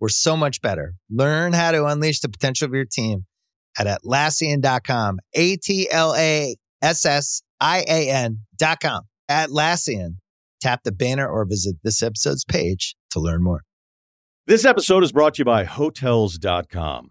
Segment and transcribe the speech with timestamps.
[0.00, 0.94] we're so much better.
[1.10, 3.26] Learn how to unleash the potential of your team
[3.78, 5.18] at Atlassian.com.
[5.34, 9.02] A T L A S S I A N.com.
[9.30, 10.16] Atlassian.
[10.60, 13.62] Tap the banner or visit this episode's page to learn more.
[14.46, 17.10] This episode is brought to you by Hotels.com.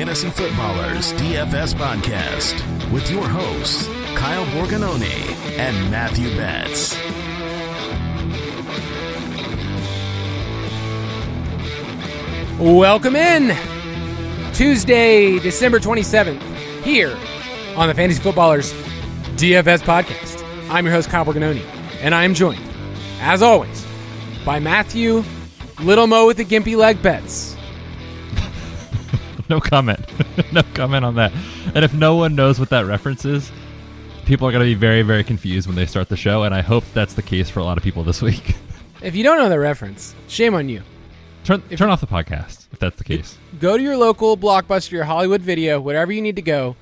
[0.00, 6.96] Fantasy Footballers DFS podcast with your hosts, Kyle Borgognoni and Matthew Betz.
[12.58, 13.54] Welcome in
[14.54, 16.40] Tuesday, December 27th,
[16.82, 17.14] here
[17.76, 18.72] on the Fantasy Footballers
[19.36, 20.42] DFS podcast.
[20.70, 21.62] I'm your host, Kyle Borgognoni,
[22.00, 22.66] and I am joined,
[23.20, 23.84] as always,
[24.46, 25.22] by Matthew
[25.82, 27.59] Little Mo with the Gimpy Leg Betz.
[29.56, 30.00] no comment.
[30.52, 31.32] no comment on that.
[31.74, 33.50] And if no one knows what that reference is,
[34.24, 36.44] people are going to be very, very confused when they start the show.
[36.44, 38.54] And I hope that's the case for a lot of people this week.
[39.02, 40.82] If you don't know the reference, shame on you.
[41.42, 43.38] turn turn off the podcast if that's the case.
[43.58, 46.76] Go to your local Blockbuster, your Hollywood video, whatever you need to go,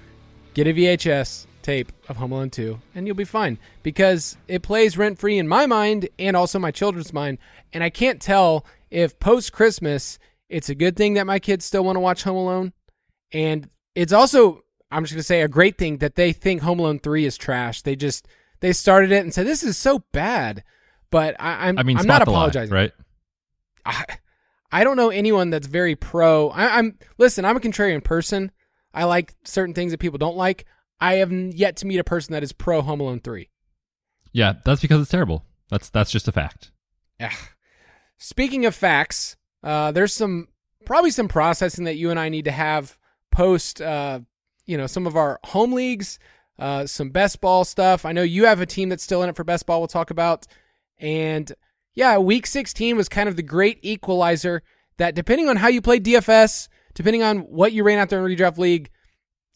[0.53, 3.59] get a VHS tape of Home Alone 2, and you'll be fine.
[3.83, 7.39] Because it plays rent free in my mind and also my children's mind.
[7.73, 10.19] And I can't tell if post Christmas
[10.49, 12.73] it's a good thing that my kids still want to watch Home Alone.
[13.33, 16.79] And it's also, I'm just going to say, a great thing that they think Home
[16.79, 17.83] Alone 3 is trash.
[17.83, 18.27] They just,
[18.61, 20.65] they started it and said, this is so bad.
[21.11, 22.75] But I, I'm, I mean, I'm not the lie, apologizing.
[22.75, 22.93] right?
[23.85, 24.05] I,
[24.71, 26.51] I don't know anyone that's very pro.
[26.51, 27.45] I, I'm listen.
[27.45, 28.51] I'm a contrarian person.
[28.93, 30.67] I like certain things that people don't like.
[31.01, 33.49] I have yet to meet a person that is pro Home Alone three.
[34.33, 35.47] Yeah, that's because it's terrible.
[35.71, 36.71] That's that's just a fact.
[37.19, 37.33] Yeah.
[38.19, 40.49] Speaking of facts, uh, there's some
[40.85, 42.99] probably some processing that you and I need to have
[43.31, 43.81] post.
[43.81, 44.21] Uh,
[44.67, 46.19] you know, some of our home leagues,
[46.59, 48.05] uh, some best ball stuff.
[48.05, 49.81] I know you have a team that's still in it for best ball.
[49.81, 50.47] We'll talk about,
[50.99, 51.51] and
[51.95, 54.63] yeah, week 16 was kind of the great equalizer
[54.99, 58.37] that depending on how you played DFS, depending on what you ran out there in
[58.37, 58.91] redraft league,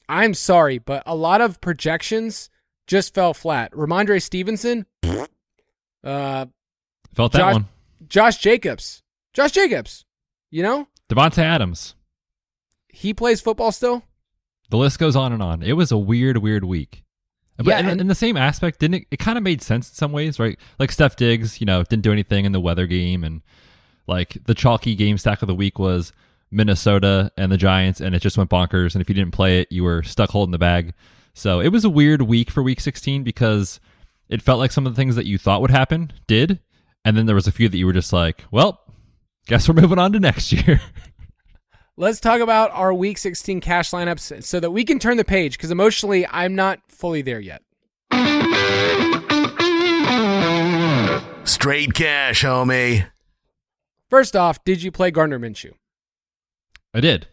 [0.08, 2.48] I'm sorry, but a lot of projections
[2.86, 3.72] just fell flat.
[3.72, 4.86] Rhamondre Stevenson,
[6.04, 6.46] uh,
[7.14, 7.68] Felt that Josh- one.
[8.08, 9.02] Josh Jacobs,
[9.32, 10.04] Josh Jacobs,
[10.50, 11.94] you know, Davante Adams.
[12.88, 14.03] he plays football still.
[14.70, 15.62] The list goes on and on.
[15.62, 17.04] It was a weird, weird week.
[17.59, 19.06] But Yeah, in, and- in the same aspect, didn't it?
[19.10, 20.59] It kind of made sense in some ways, right?
[20.78, 23.42] Like Steph Diggs, you know, didn't do anything in the weather game, and
[24.06, 26.12] like the chalky game stack of the week was
[26.50, 28.94] Minnesota and the Giants, and it just went bonkers.
[28.94, 30.92] And if you didn't play it, you were stuck holding the bag.
[31.34, 33.81] So it was a weird week for Week 16 because
[34.28, 36.60] it felt like some of the things that you thought would happen did,
[37.04, 38.81] and then there was a few that you were just like, well,
[39.47, 40.80] guess we're moving on to next year.
[41.97, 45.59] Let's talk about our week 16 cash lineups so that we can turn the page
[45.59, 47.62] because emotionally, I'm not fully there yet.
[51.44, 53.06] Straight cash, homie.
[54.09, 55.72] First off, did you play Gardner Minshew?
[56.94, 57.28] I did,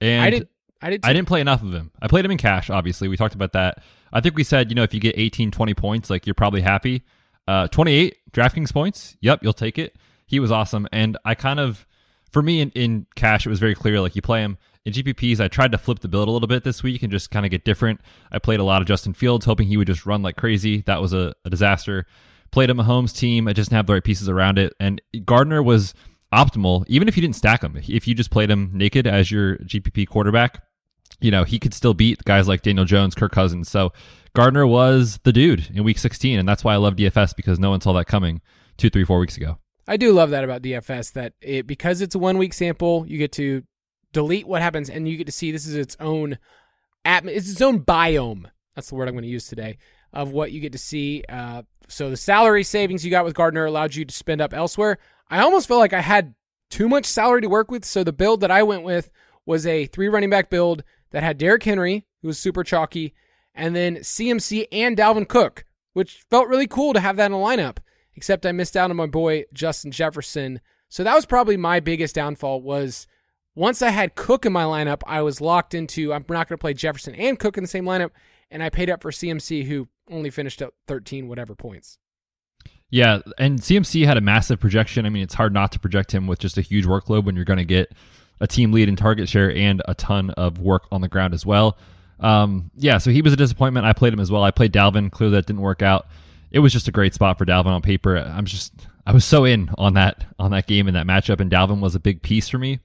[0.00, 0.48] and I did.
[0.82, 1.00] I did.
[1.04, 1.90] I didn't play enough of him.
[2.00, 3.08] I played him in cash, obviously.
[3.08, 3.82] We talked about that.
[4.12, 6.62] I think we said, you know, if you get 18, 20 points, like you're probably
[6.62, 7.02] happy.
[7.46, 9.16] Uh, 28 DraftKings points.
[9.20, 9.96] Yep, you'll take it.
[10.30, 10.86] He was awesome.
[10.92, 11.88] And I kind of,
[12.30, 14.58] for me in, in cash, it was very clear like you play him.
[14.84, 17.32] In GPPs, I tried to flip the build a little bit this week and just
[17.32, 18.00] kind of get different.
[18.30, 20.82] I played a lot of Justin Fields, hoping he would just run like crazy.
[20.82, 22.06] That was a, a disaster.
[22.52, 23.48] Played a Mahomes team.
[23.48, 24.72] I just didn't have the right pieces around it.
[24.78, 25.94] And Gardner was
[26.32, 27.76] optimal, even if you didn't stack him.
[27.76, 30.62] If you just played him naked as your GPP quarterback,
[31.20, 33.68] you know, he could still beat guys like Daniel Jones, Kirk Cousins.
[33.68, 33.92] So
[34.34, 36.38] Gardner was the dude in week 16.
[36.38, 38.40] And that's why I love DFS because no one saw that coming
[38.76, 39.58] two, three, four weeks ago.
[39.90, 43.18] I do love that about DFS that it because it's a one week sample, you
[43.18, 43.64] get to
[44.12, 46.38] delete what happens and you get to see this is its own
[47.04, 48.44] at it's its own biome.
[48.76, 49.78] That's the word I'm going to use today
[50.12, 51.24] of what you get to see.
[51.28, 54.98] Uh, so the salary savings you got with Gardner allowed you to spend up elsewhere.
[55.28, 56.36] I almost felt like I had
[56.70, 57.84] too much salary to work with.
[57.84, 59.10] So the build that I went with
[59.44, 63.12] was a three running back build that had Derrick Henry, who was super chalky,
[63.56, 65.64] and then CMC and Dalvin Cook,
[65.94, 67.78] which felt really cool to have that in a lineup.
[68.20, 70.60] Except I missed out on my boy Justin Jefferson.
[70.90, 73.06] So that was probably my biggest downfall was
[73.54, 76.60] once I had Cook in my lineup, I was locked into I'm not going to
[76.60, 78.10] play Jefferson and Cook in the same lineup,
[78.50, 81.96] and I paid up for CMC, who only finished up 13 whatever points.
[82.90, 85.06] Yeah, and CMC had a massive projection.
[85.06, 87.46] I mean, it's hard not to project him with just a huge workload when you're
[87.46, 87.90] going to get
[88.38, 91.46] a team lead in target share and a ton of work on the ground as
[91.46, 91.78] well.
[92.18, 93.86] Um, yeah, so he was a disappointment.
[93.86, 94.42] I played him as well.
[94.42, 95.10] I played Dalvin.
[95.10, 96.06] Clearly, that didn't work out.
[96.50, 98.16] It was just a great spot for Dalvin on paper.
[98.16, 98.72] I'm just,
[99.06, 101.94] I was so in on that on that game and that matchup, and Dalvin was
[101.94, 102.80] a big piece for me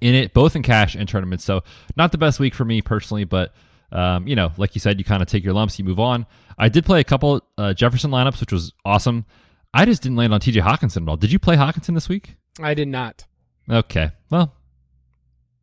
[0.00, 1.44] in it, both in cash and tournaments.
[1.44, 1.62] So
[1.96, 3.52] not the best week for me personally, but
[3.92, 6.26] um, you know, like you said, you kind of take your lumps, you move on.
[6.58, 9.24] I did play a couple uh, Jefferson lineups, which was awesome.
[9.72, 11.16] I just didn't land on TJ Hockenson at all.
[11.16, 12.36] Did you play Hockenson this week?
[12.60, 13.26] I did not.
[13.68, 14.10] Okay.
[14.30, 14.54] Well,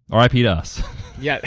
[0.10, 0.82] RIP to us.
[1.20, 1.40] yeah.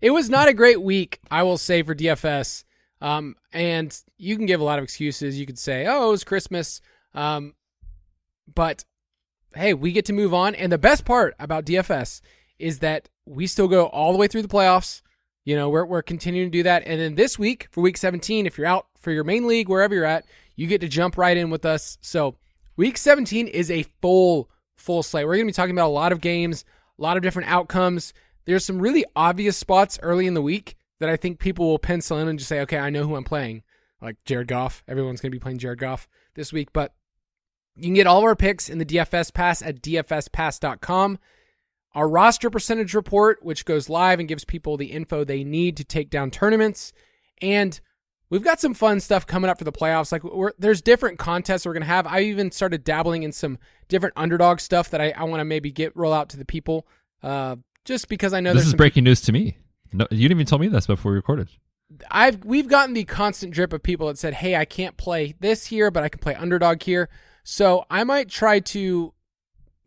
[0.00, 2.64] It was not a great week, I will say, for DFS.
[3.00, 5.38] Um, and you can give a lot of excuses.
[5.38, 6.80] You could say, oh, it was Christmas.
[7.14, 7.54] Um,
[8.52, 8.84] but
[9.54, 10.54] hey, we get to move on.
[10.54, 12.20] And the best part about DFS
[12.58, 15.02] is that we still go all the way through the playoffs.
[15.44, 16.82] You know, we're, we're continuing to do that.
[16.86, 19.94] And then this week, for week 17, if you're out for your main league, wherever
[19.94, 21.98] you're at, you get to jump right in with us.
[22.00, 22.36] So
[22.76, 25.24] week 17 is a full, full slate.
[25.24, 26.64] We're going to be talking about a lot of games,
[26.98, 28.12] a lot of different outcomes.
[28.44, 32.18] There's some really obvious spots early in the week that I think people will pencil
[32.18, 33.62] in and just say, okay, I know who I'm playing.
[34.00, 34.84] Like Jared Goff.
[34.86, 36.72] Everyone's going to be playing Jared Goff this week.
[36.72, 36.94] But
[37.74, 41.18] you can get all of our picks in the DFS Pass at dfspass.com.
[41.94, 45.84] Our roster percentage report, which goes live and gives people the info they need to
[45.84, 46.92] take down tournaments.
[47.40, 47.80] And
[48.30, 50.12] we've got some fun stuff coming up for the playoffs.
[50.12, 50.22] Like
[50.58, 52.06] there's different contests we're gonna have.
[52.06, 53.58] I even started dabbling in some
[53.88, 56.86] different underdog stuff that I, I want to maybe get roll out to the people.
[57.22, 59.56] Uh, just because I know this is breaking news to me.
[59.92, 61.48] No, you didn't even tell me this before we recorded.
[62.10, 65.66] I've we've gotten the constant drip of people that said, "Hey, I can't play this
[65.66, 67.08] here, but I can play underdog here."
[67.44, 69.14] So I might try to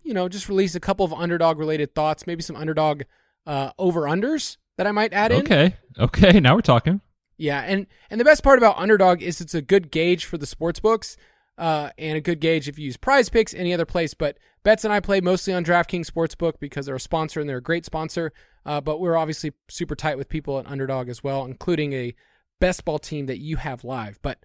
[0.03, 3.03] you know, just release a couple of underdog related thoughts, maybe some underdog
[3.45, 5.41] uh, over unders that I might add in.
[5.41, 5.75] Okay.
[5.99, 6.39] Okay.
[6.39, 7.01] Now we're talking.
[7.37, 10.45] Yeah, and and the best part about underdog is it's a good gauge for the
[10.45, 11.17] sports books,
[11.57, 14.13] uh, and a good gauge if you use Prize Picks any other place.
[14.13, 17.57] But Betz and I play mostly on DraftKings Sportsbook because they're a sponsor and they're
[17.57, 18.31] a great sponsor.
[18.65, 22.13] Uh, but we're obviously super tight with people at Underdog as well, including a
[22.59, 24.19] best ball team that you have live.
[24.21, 24.39] But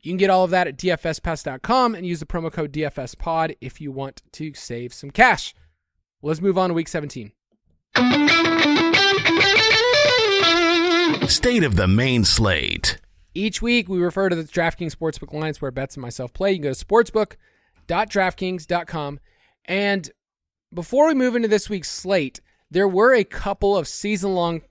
[0.00, 3.80] you can get all of that at dfspass.com and use the promo code DFSPod if
[3.80, 5.54] you want to save some cash.
[6.22, 7.32] Let's move on to week 17.
[11.28, 12.98] State of the main slate.
[13.34, 16.52] Each week, we refer to the DraftKings Sportsbook lines where Betz and myself play.
[16.52, 19.20] You can go to sportsbook.draftkings.com.
[19.66, 20.10] And
[20.72, 24.62] before we move into this week's slate, there were a couple of season long,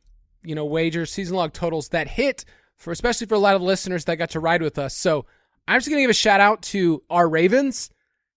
[0.44, 2.46] you know, wagers, season long totals that hit
[2.78, 4.96] for especially for a lot of listeners that got to ride with us.
[4.96, 5.26] So
[5.68, 7.90] I'm just going to give a shout out to our Ravens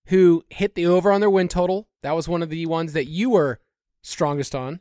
[0.06, 1.88] who hit the over on their win total.
[2.02, 3.60] That was one of the ones that you were
[4.02, 4.80] strongest on.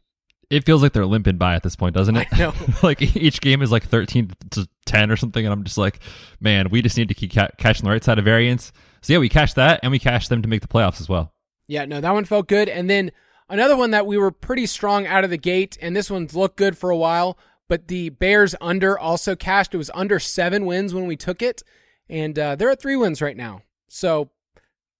[0.49, 2.27] It feels like they're limping by at this point, doesn't it?
[2.83, 5.45] Like each game is like 13 to 10 or something.
[5.45, 5.99] And I'm just like,
[6.39, 8.71] man, we just need to keep ca- catching the right side of variance.
[9.01, 11.33] So yeah, we cashed that and we cashed them to make the playoffs as well.
[11.67, 12.69] Yeah, no, that one felt good.
[12.69, 13.11] And then
[13.49, 16.57] another one that we were pretty strong out of the gate, and this one's looked
[16.57, 17.37] good for a while,
[17.67, 19.73] but the Bears under also cashed.
[19.73, 21.63] It was under seven wins when we took it,
[22.09, 23.61] and uh, they're at three wins right now.
[23.89, 24.31] So,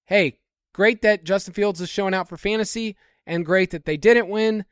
[0.05, 0.39] hey,
[0.73, 4.65] great that Justin Fields is showing out for fantasy, and great that they didn't win.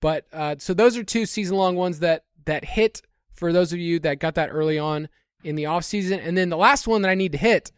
[0.00, 3.78] But uh, so those are two season long ones that that hit for those of
[3.78, 5.08] you that got that early on
[5.44, 6.26] in the offseason.
[6.26, 7.70] And then the last one that I need to hit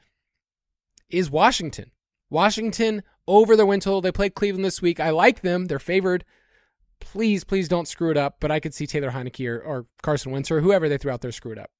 [1.10, 1.90] is Washington.
[2.30, 4.00] Washington over the win total.
[4.00, 5.00] They played Cleveland this week.
[5.00, 5.66] I like them.
[5.66, 6.24] They're favored
[7.02, 8.36] please, please don't screw it up.
[8.40, 11.20] But I could see Taylor Heinicke or, or Carson Wentz or whoever they threw out
[11.20, 11.70] there screw it up.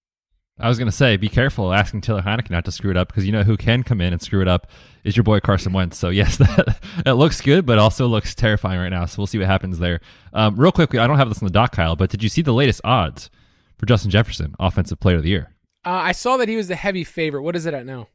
[0.58, 3.08] I was going to say, be careful asking Taylor Heinicke not to screw it up
[3.08, 4.66] because you know who can come in and screw it up
[5.02, 5.96] is your boy Carson Wentz.
[5.96, 9.06] So yes, that it looks good, but also looks terrifying right now.
[9.06, 10.00] So we'll see what happens there.
[10.32, 12.42] Um, real quickly, I don't have this on the doc, Kyle, but did you see
[12.42, 13.30] the latest odds
[13.78, 15.54] for Justin Jefferson, Offensive Player of the Year?
[15.84, 17.42] Uh, I saw that he was the heavy favorite.
[17.42, 18.08] What is it at now?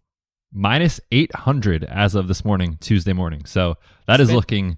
[0.53, 3.45] Minus eight hundred as of this morning, Tuesday morning.
[3.45, 3.75] So
[4.07, 4.77] that is Spend- looking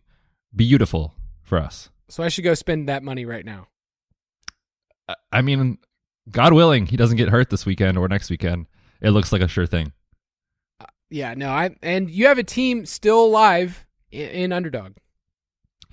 [0.55, 1.89] beautiful for us.
[2.09, 3.67] So I should go spend that money right now.
[5.07, 5.77] I- I mean,
[6.31, 8.65] God willing, he doesn't get hurt this weekend or next weekend.
[9.01, 9.93] It looks like a sure thing.
[10.79, 14.93] Uh, yeah, no, I and you have a team still alive in, in underdog.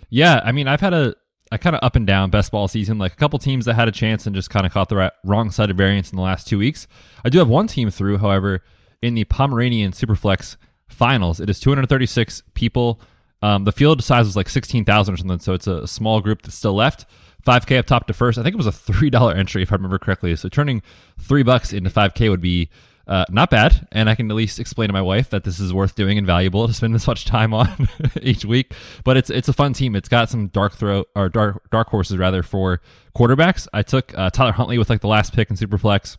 [0.09, 1.15] Yeah, I mean, I've had a,
[1.53, 2.97] a kind of up and down best ball season.
[2.99, 5.13] Like a couple teams that had a chance and just kind of caught the right,
[5.25, 6.87] wrong side of variance in the last two weeks.
[7.25, 8.63] I do have one team through, however,
[9.07, 10.57] in the Pomeranian Superflex
[10.89, 11.41] finals.
[11.41, 13.01] It is 236 people.
[13.43, 16.57] Um, the field size was like 16,000 or something, so it's a small group that's
[16.57, 17.07] still left.
[17.47, 18.39] 5K up top to first.
[18.39, 20.35] I think it was a $3 entry, if I remember correctly.
[20.37, 20.83] So turning
[21.19, 22.69] three bucks into 5K would be
[23.07, 23.87] uh, not bad.
[23.93, 26.27] And I can at least explain to my wife that this is worth doing and
[26.27, 27.89] valuable to spend this much time on
[28.23, 28.75] each week.
[29.05, 29.95] But it's it's a fun team.
[29.95, 32.81] It's got some dark throw or dark dark horses rather for
[33.17, 33.69] quarterbacks.
[33.73, 36.17] I took uh, Tyler Huntley with like the last pick in Superflex.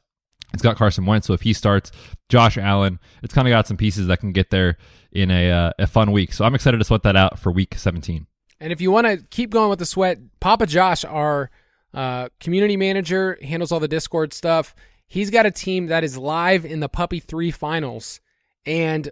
[0.53, 1.91] It's got Carson Wentz, so if he starts,
[2.29, 4.77] Josh Allen, it's kind of got some pieces that can get there
[5.11, 6.33] in a uh, a fun week.
[6.33, 8.25] So I'm excited to sweat that out for week 17.
[8.59, 11.51] And if you want to keep going with the sweat, Papa Josh, our
[11.93, 14.73] uh, community manager, handles all the Discord stuff.
[15.05, 18.19] He's got a team that is live in the Puppy 3 finals.
[18.65, 19.09] And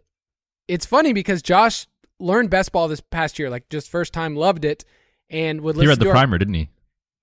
[0.68, 1.86] it's funny because Josh
[2.20, 4.84] learned best ball this past year, like just first time, loved it,
[5.30, 6.70] and would He read the to our- primer, didn't he?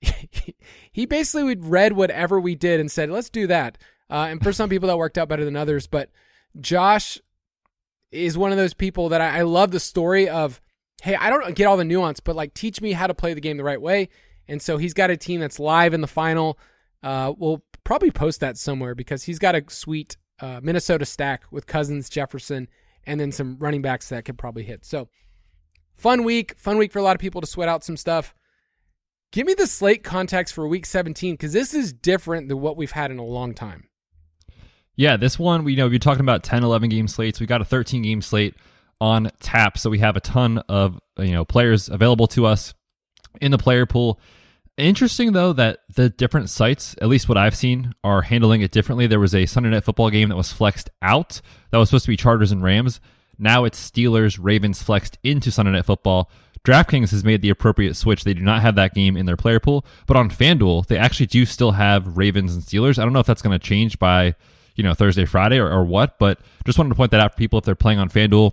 [0.92, 3.78] he basically would read whatever we did and said, "Let's do that."
[4.12, 5.86] Uh, and for some people, that worked out better than others.
[5.86, 6.10] But
[6.60, 7.18] Josh
[8.10, 10.60] is one of those people that I, I love the story of.
[11.02, 13.40] Hey, I don't get all the nuance, but like teach me how to play the
[13.40, 14.08] game the right way.
[14.46, 16.58] And so he's got a team that's live in the final.
[17.02, 21.66] Uh, we'll probably post that somewhere because he's got a sweet uh, Minnesota stack with
[21.66, 22.68] Cousins, Jefferson,
[23.04, 24.84] and then some running backs that could probably hit.
[24.84, 25.08] So
[25.96, 28.34] fun week, fun week for a lot of people to sweat out some stuff.
[29.32, 32.92] Give me the slate context for week 17 because this is different than what we've
[32.92, 33.88] had in a long time.
[34.96, 37.40] Yeah, this one, we you know, we're talking about 10, 11 game slates.
[37.40, 38.54] We got a 13 game slate
[39.00, 42.74] on tap, so we have a ton of you know players available to us
[43.40, 44.20] in the player pool.
[44.78, 49.06] Interesting though that the different sites, at least what I've seen, are handling it differently.
[49.06, 51.40] There was a Sunday night football game that was flexed out.
[51.70, 53.00] That was supposed to be Chargers and Rams.
[53.38, 56.30] Now it's Steelers, Ravens flexed into Sunday night football.
[56.64, 58.22] DraftKings has made the appropriate switch.
[58.22, 61.26] They do not have that game in their player pool, but on FanDuel, they actually
[61.26, 62.98] do still have Ravens and Steelers.
[62.98, 64.36] I don't know if that's going to change by,
[64.74, 67.38] you know, Thursday, Friday or, or what, but just wanted to point that out for
[67.38, 68.52] people if they're playing on FanDuel.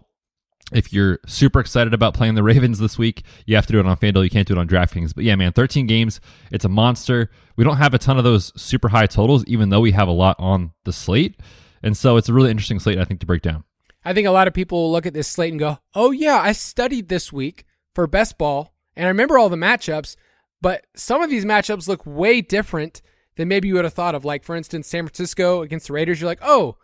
[0.72, 3.86] If you're super excited about playing the Ravens this week, you have to do it
[3.86, 4.24] on FanDuel.
[4.24, 5.16] You can't do it on DraftKings.
[5.16, 6.20] But yeah, man, 13 games.
[6.52, 7.30] It's a monster.
[7.56, 10.14] We don't have a ton of those super high totals, even though we have a
[10.14, 11.40] lot on the slate.
[11.82, 13.64] And so it's a really interesting slate, I think, to break down.
[14.04, 16.40] I think a lot of people will look at this slate and go, oh, yeah,
[16.40, 20.18] I studied this week for best ball and I remember all the matchups,
[20.62, 23.02] but some of these matchups look way different
[23.40, 24.26] than maybe you would have thought of.
[24.26, 26.76] Like, for instance, San Francisco against the Raiders, you're like, oh,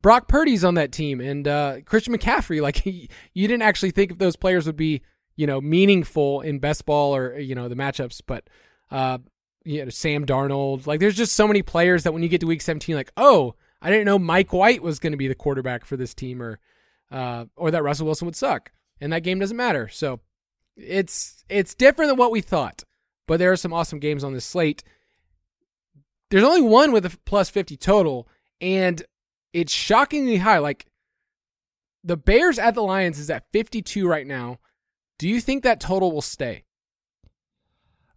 [0.00, 2.60] Brock Purdy's on that team and uh, Christian McCaffrey.
[2.62, 5.02] Like, you didn't actually think if those players would be,
[5.36, 8.48] you know, meaningful in best ball or, you know, the matchups, but,
[8.90, 9.18] uh,
[9.66, 10.86] you know, Sam Darnold.
[10.86, 13.54] Like, there's just so many players that when you get to week 17, like, oh,
[13.82, 16.60] I didn't know Mike White was going to be the quarterback for this team or,
[17.10, 18.72] uh, or that Russell Wilson would suck.
[19.02, 19.88] And that game doesn't matter.
[19.88, 20.20] So
[20.78, 22.84] it's, it's different than what we thought,
[23.26, 24.82] but there are some awesome games on this slate.
[26.34, 28.26] There's only one with a plus 50 total
[28.60, 29.00] and
[29.52, 30.58] it's shockingly high.
[30.58, 30.86] Like
[32.02, 34.58] the Bears at the Lions is at 52 right now.
[35.16, 36.64] Do you think that total will stay?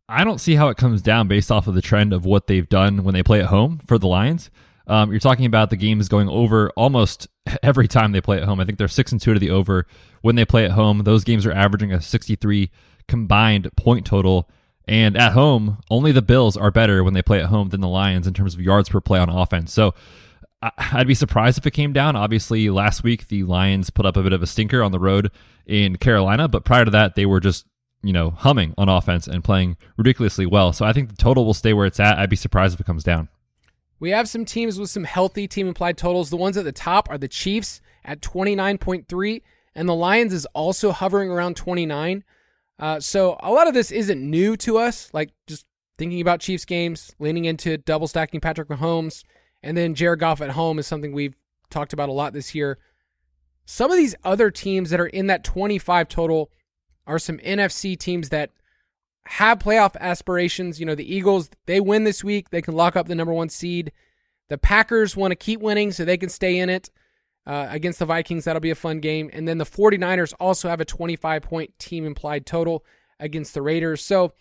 [0.09, 2.67] I don't see how it comes down based off of the trend of what they've
[2.67, 4.49] done when they play at home for the Lions.
[4.87, 7.27] Um, you're talking about the games going over almost
[7.61, 8.59] every time they play at home.
[8.59, 9.85] I think they're six and two to the over
[10.23, 11.03] when they play at home.
[11.03, 12.71] Those games are averaging a 63
[13.07, 14.49] combined point total.
[14.87, 17.87] And at home, only the Bills are better when they play at home than the
[17.87, 19.73] Lions in terms of yards per play on offense.
[19.73, 19.93] So
[20.61, 22.15] I'd be surprised if it came down.
[22.15, 25.29] Obviously, last week the Lions put up a bit of a stinker on the road
[25.65, 27.65] in Carolina, but prior to that, they were just
[28.03, 30.73] you know humming on offense and playing ridiculously well.
[30.73, 32.17] So I think the total will stay where it's at.
[32.17, 33.29] I'd be surprised if it comes down.
[33.99, 36.29] We have some teams with some healthy team implied totals.
[36.29, 39.41] The ones at the top are the Chiefs at 29.3,
[39.75, 42.23] and the Lions is also hovering around 29.
[42.79, 45.65] Uh, so a lot of this isn't new to us, like just
[45.97, 49.23] thinking about Chiefs games, leaning into double stacking Patrick Mahomes,
[49.63, 51.35] and then Jared Goff at home is something we've
[51.69, 52.77] talked about a lot this year.
[53.65, 56.51] Some of these other teams that are in that 25 total
[57.05, 58.51] are some NFC teams that
[59.25, 60.79] have playoff aspirations.
[60.79, 63.49] You know, the Eagles, they win this week, they can lock up the number one
[63.49, 63.91] seed.
[64.49, 66.89] The Packers want to keep winning so they can stay in it
[67.47, 68.43] uh, against the Vikings.
[68.43, 69.29] That'll be a fun game.
[69.31, 72.85] And then the 49ers also have a 25 point team implied total
[73.19, 74.03] against the Raiders.
[74.03, 74.33] So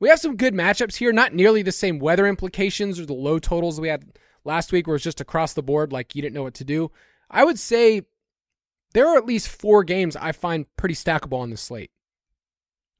[0.00, 3.38] we have some good matchups here, not nearly the same weather implications or the low
[3.38, 4.04] totals we had
[4.42, 6.90] last week where it's just across the board like you didn't know what to do.
[7.30, 8.02] I would say
[8.94, 11.90] there are at least four games I find pretty stackable on the slate.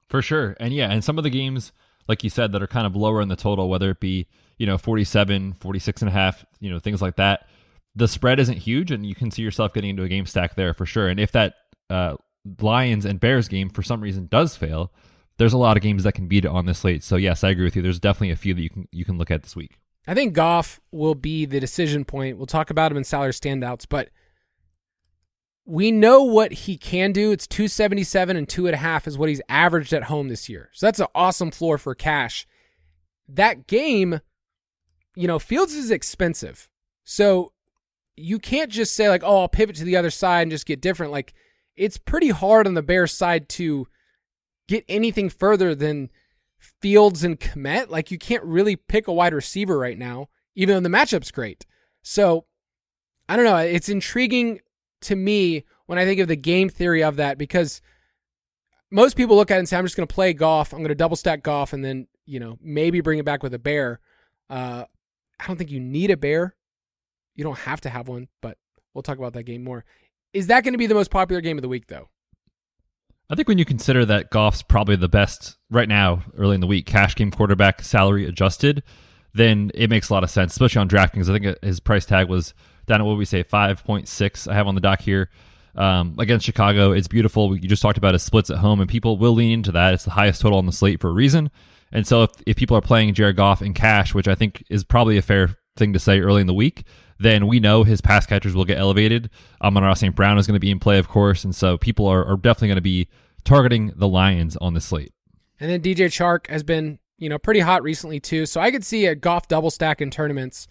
[0.09, 0.55] For sure.
[0.61, 1.73] And yeah, and some of the games,
[2.07, 4.27] like you said, that are kind of lower in the total, whether it be,
[4.59, 7.49] you know, 47, 46 and a half, you know, things like that.
[7.95, 10.73] The spread isn't huge and you can see yourself getting into a game stack there
[10.75, 11.09] for sure.
[11.09, 11.55] And if that
[11.89, 12.17] uh,
[12.61, 14.93] Lions and Bears game for some reason does fail,
[15.39, 17.03] there's a lot of games that can beat it on this slate.
[17.03, 17.83] So yes, I agree with you.
[17.83, 19.79] There's definitely a few that you can you can look at this week.
[20.07, 22.37] I think Goff will be the decision point.
[22.37, 24.11] We'll talk about him in salary standouts, but
[25.67, 27.33] we know what he can do.
[27.33, 30.71] It's 277 and two and a half is what he's averaged at home this year.
[30.73, 32.47] So that's an awesome floor for cash.
[33.29, 34.21] That game,
[35.15, 36.69] you know, Fields is expensive.
[37.05, 37.53] So
[38.21, 40.81] you can't just say, like, oh, I'll pivot to the other side and just get
[40.81, 41.13] different.
[41.13, 41.35] Like,
[41.77, 43.87] it's pretty hard on the Bears side to
[44.69, 46.11] get anything further than
[46.59, 47.89] Fields and Kmet.
[47.89, 51.67] Like, you can't really pick a wide receiver right now, even though the matchup's great.
[52.03, 52.47] So
[53.29, 53.57] I don't know.
[53.57, 54.61] It's intriguing
[55.03, 57.81] to me when I think of the game theory of that because
[58.91, 60.73] most people look at it and say, I'm just going to play Goff.
[60.73, 63.55] I'm going to double stack Goff, and then, you know, maybe bring it back with
[63.55, 64.01] a bear.
[64.49, 64.85] Uh,
[65.39, 66.57] I don't think you need a bear.
[67.35, 68.59] You don't have to have one, but
[68.95, 69.85] we'll talk about that game more.
[70.33, 72.09] Is that going to be the most popular game of the week, though?
[73.29, 76.67] I think when you consider that Goff's probably the best right now, early in the
[76.67, 78.83] week, cash game quarterback, salary adjusted,
[79.33, 81.31] then it makes a lot of sense, especially on DraftKings.
[81.31, 82.55] I think his price tag was
[82.87, 85.31] down at what we say 5.6 I have on the doc here.
[85.77, 87.57] Um, against Chicago, it's beautiful.
[87.57, 89.95] You just talked about his splits at home, and people will lean into that.
[89.95, 91.51] It's the highest total on the slate for a reason.
[91.93, 94.83] And so if, if people are playing Jared Goff in cash, which I think is
[94.83, 96.85] probably a fair thing to say early in the week,
[97.21, 99.31] then we know his pass catchers will get elevated.
[99.63, 100.15] Amon-Ra St.
[100.15, 101.45] Brown is going to be in play, of course.
[101.45, 103.09] And so people are, are definitely going to be
[103.45, 105.13] targeting the Lions on the slate.
[105.59, 108.47] And then DJ Chark has been, you know, pretty hot recently too.
[108.47, 110.67] So I could see a Goff double stack in tournaments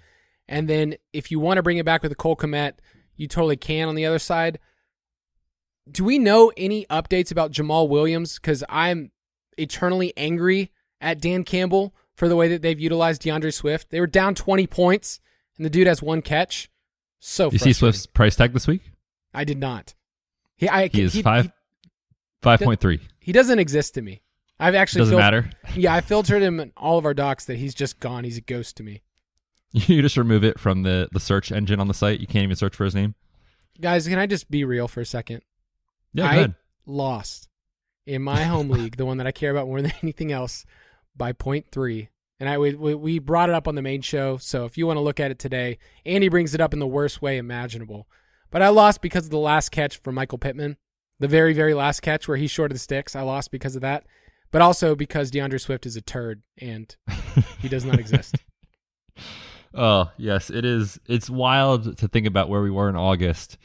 [0.50, 2.74] and then if you want to bring it back with a Cole Kmet,
[3.15, 4.60] you totally can on the other side.
[5.89, 8.39] Do we know any updates about Jamaal Williams?
[8.39, 9.12] Because I'm
[9.58, 13.91] eternally angry at Dan Campbell for the way that they've utilized D'Andre Swift.
[13.91, 15.19] They were down 20 points,
[15.60, 16.69] and the dude has one catch.
[17.19, 18.82] So you see Swift's price tag this week?
[19.34, 19.93] I did not.
[20.56, 21.52] He, I, he is he, five,
[22.41, 23.02] five point three.
[23.19, 24.22] He doesn't exist to me.
[24.60, 25.52] I've actually doesn't matter.
[25.76, 28.24] Yeah, I filtered him in all of our docs that he's just gone.
[28.24, 29.04] He's a ghost to me.
[29.72, 32.19] You just remove it from the the search engine on the site.
[32.19, 33.13] You can't even search for his name.
[33.80, 35.43] Guys, can I just be real for a second?
[36.13, 36.56] Yeah, I ahead.
[36.88, 37.50] lost
[38.08, 40.65] in my home league, the one that I care about more than anything else,
[41.15, 42.10] by point three.
[42.39, 44.38] And I we, we brought it up on the main show.
[44.38, 46.88] So if you want to look at it today, Andy brings it up in the
[46.88, 48.08] worst way imaginable.
[48.52, 50.78] But I lost because of the last catch for Michael Pittman,
[51.19, 53.15] the very very last catch where he shorted the sticks.
[53.15, 54.06] I lost because of that,
[54.52, 56.95] but also because D'Andre Swift is a turd and
[57.60, 58.36] he does not exist.
[59.73, 60.99] Oh, yes, it is.
[61.08, 63.58] It's wild to think about where we were in August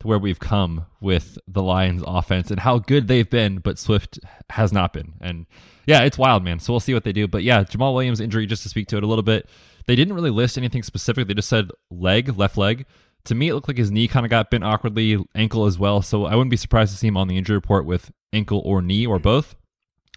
[0.00, 4.18] to where we've come with the Lions offense and how good they've been, but Swift
[4.50, 5.14] has not been.
[5.20, 5.46] And
[5.86, 6.58] yeah, it's wild, man.
[6.58, 7.28] So we'll see what they do.
[7.28, 9.48] But yeah, Jamaal Williams' injury, just to speak to it a little bit,
[9.86, 11.28] they didn't really list anything specific.
[11.28, 12.86] They just said leg, left leg.
[13.26, 16.02] To me, it looked like his knee kind of got bent awkwardly, ankle as well.
[16.02, 18.82] So I wouldn't be surprised to see him on the injury report with ankle or
[18.82, 19.54] knee or both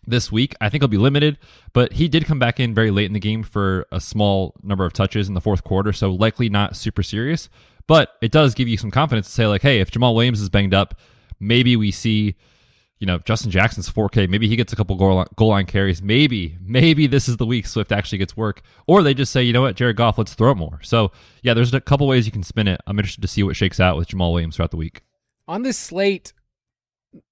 [0.06, 0.56] this week.
[0.60, 1.38] I think he'll be limited,
[1.74, 4.86] but he did come back in very late in the game for a small number
[4.86, 7.50] of touches in the fourth quarter, so likely not super serious.
[7.88, 10.50] But it does give you some confidence to say, like, hey, if Jamaal Williams is
[10.50, 10.96] banged up,
[11.40, 12.36] maybe we see,
[13.00, 14.28] you know, Justin Jackson's 4K.
[14.28, 16.02] Maybe he gets a couple goal line, carries.
[16.02, 18.62] Maybe, maybe this is the week Swift actually gets work.
[18.88, 20.82] Or they just say, you know what, Jared Goff, let's throw it more.
[20.84, 21.12] So,
[21.44, 22.82] yeah, there's a couple ways you can spin it.
[22.86, 25.04] I'm interested to see what shakes out with Jamaal Williams throughout the week.
[25.48, 26.34] On this slate,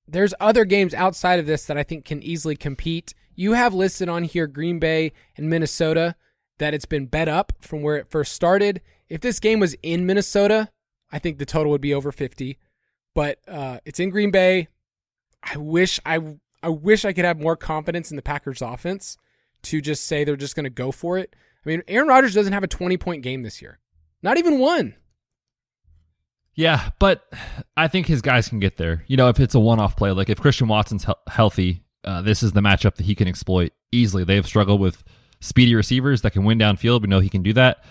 [0.08, 3.14] there's other games outside of this that I think can easily compete.
[3.36, 6.16] You have listed on here Green Bay and Minnesota
[6.60, 8.82] that it's been bet up from where it first started.
[9.10, 10.70] If this game was in Minnesota,
[11.12, 12.58] I think the total would be over 50.
[13.14, 14.68] But uh, it's in Green Bay.
[15.44, 19.18] I wish I I wish I could have more confidence in the Packers offense
[19.64, 21.36] to just say they're just going to go for it.
[21.66, 23.80] I mean, Aaron Rodgers doesn't have a 20 point game this year.
[24.22, 24.96] Not even one.
[26.56, 27.24] Yeah, but
[27.76, 29.04] I think his guys can get there.
[29.08, 32.42] You know, if it's a one-off play, like if Christian Watson's he- healthy, uh, this
[32.42, 34.24] is the matchup that he can exploit easily.
[34.24, 35.04] They've struggled with
[35.42, 37.02] speedy receivers that can win downfield.
[37.02, 37.84] We know he can do that.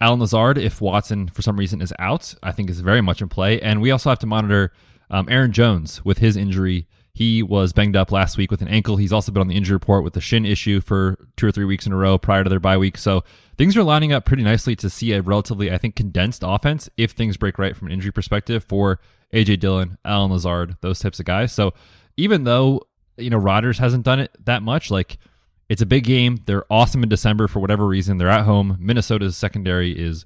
[0.00, 3.28] Allen Lazard, if Watson for some reason is out, I think is very much in
[3.28, 3.60] play.
[3.60, 4.72] And we also have to monitor
[5.10, 6.86] um, Aaron Jones with his injury.
[7.12, 8.96] He was banged up last week with an ankle.
[8.96, 11.64] He's also been on the injury report with a shin issue for two or three
[11.64, 12.96] weeks in a row prior to their bye week.
[12.96, 13.24] So
[13.56, 17.10] things are lining up pretty nicely to see a relatively, I think, condensed offense if
[17.10, 19.00] things break right from an injury perspective for
[19.34, 21.52] AJ Dillon, Allen Lazard, those types of guys.
[21.52, 21.74] So
[22.16, 22.82] even though,
[23.16, 25.18] you know, Rodgers hasn't done it that much, like
[25.68, 26.40] it's a big game.
[26.46, 28.18] They're awesome in December for whatever reason.
[28.18, 28.76] They're at home.
[28.80, 30.24] Minnesota's secondary is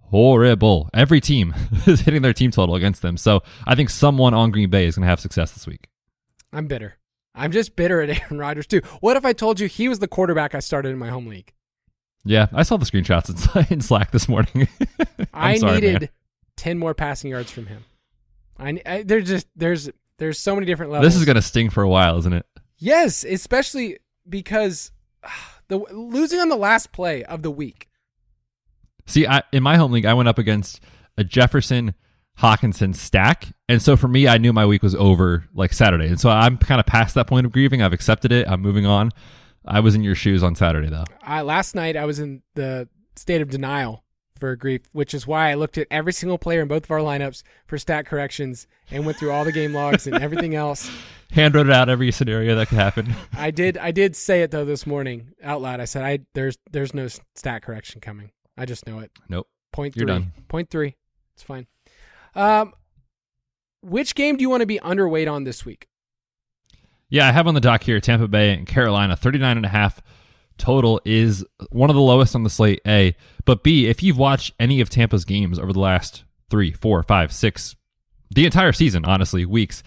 [0.00, 0.90] horrible.
[0.92, 1.54] Every team
[1.86, 3.16] is hitting their team total against them.
[3.16, 5.88] So I think someone on Green Bay is going to have success this week.
[6.52, 6.94] I'm bitter.
[7.34, 8.82] I'm just bitter at Aaron Rodgers too.
[9.00, 11.52] What if I told you he was the quarterback I started in my home league?
[12.24, 14.68] Yeah, I saw the screenshots in Slack this morning.
[15.34, 16.08] I sorry, needed man.
[16.56, 17.84] ten more passing yards from him.
[18.58, 21.12] I, I there's just there's there's so many different levels.
[21.12, 22.46] This is going to sting for a while, isn't it?
[22.78, 24.92] yes, especially because
[25.68, 27.88] the losing on the last play of the week.
[29.06, 30.80] See, I, in my home league, I went up against
[31.18, 31.94] a Jefferson
[32.38, 36.20] Hockenson stack, and so for me, I knew my week was over like Saturday, and
[36.20, 37.82] so I'm kind of past that point of grieving.
[37.82, 38.48] I've accepted it.
[38.48, 39.10] I'm moving on.
[39.64, 41.04] I was in your shoes on Saturday, though.
[41.22, 44.04] I last night I was in the state of denial
[44.42, 46.98] for grief, which is why I looked at every single player in both of our
[46.98, 50.90] lineups for stat corrections and went through all the game logs and everything else.
[51.30, 53.14] Hand wrote out every scenario that could happen.
[53.34, 55.78] I did I did say it though this morning out loud.
[55.78, 58.32] I said I there's there's no stat correction coming.
[58.58, 59.12] I just know it.
[59.28, 59.46] Nope.
[59.72, 60.32] Point You're done.
[60.48, 60.96] Point three.
[61.34, 61.68] It's fine.
[62.34, 62.74] Um,
[63.80, 65.86] which game do you want to be underweight on this week?
[67.08, 69.14] Yeah, I have on the doc here Tampa Bay and Carolina.
[69.14, 70.02] 39 and a half
[70.58, 73.16] total is one of the lowest on the slate, A.
[73.44, 77.32] But B, if you've watched any of Tampa's games over the last three, four, five,
[77.32, 77.76] six,
[78.30, 79.82] the entire season, honestly, weeks,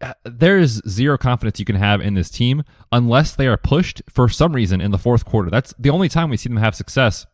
[0.00, 4.02] uh, there is zero confidence you can have in this team unless they are pushed
[4.08, 5.48] for some reason in the fourth quarter.
[5.48, 7.26] That's the only time we see them have success.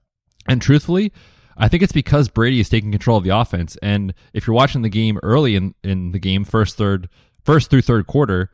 [0.47, 1.13] And truthfully,
[1.57, 3.77] I think it's because Brady is taking control of the offense.
[3.83, 7.09] And if you're watching the game early in, in the game, first, third,
[7.43, 8.51] first through third quarter,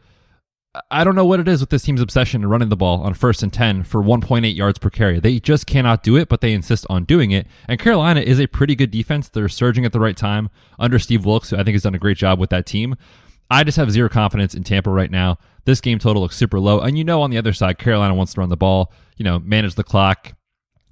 [0.91, 3.15] I don't know what it is with this team's obsession in running the ball on
[3.15, 5.21] first and 10 for 1.8 yards per carry.
[5.21, 7.47] They just cannot do it, but they insist on doing it.
[7.69, 9.29] And Carolina is a pretty good defense.
[9.29, 11.99] They're surging at the right time under Steve Wilks, who I think has done a
[11.99, 12.97] great job with that team.
[13.51, 15.39] I just have zero confidence in Tampa right now.
[15.65, 16.81] This game total looks super low.
[16.81, 19.39] And you know, on the other side, Carolina wants to run the ball, you know,
[19.39, 20.33] manage the clock,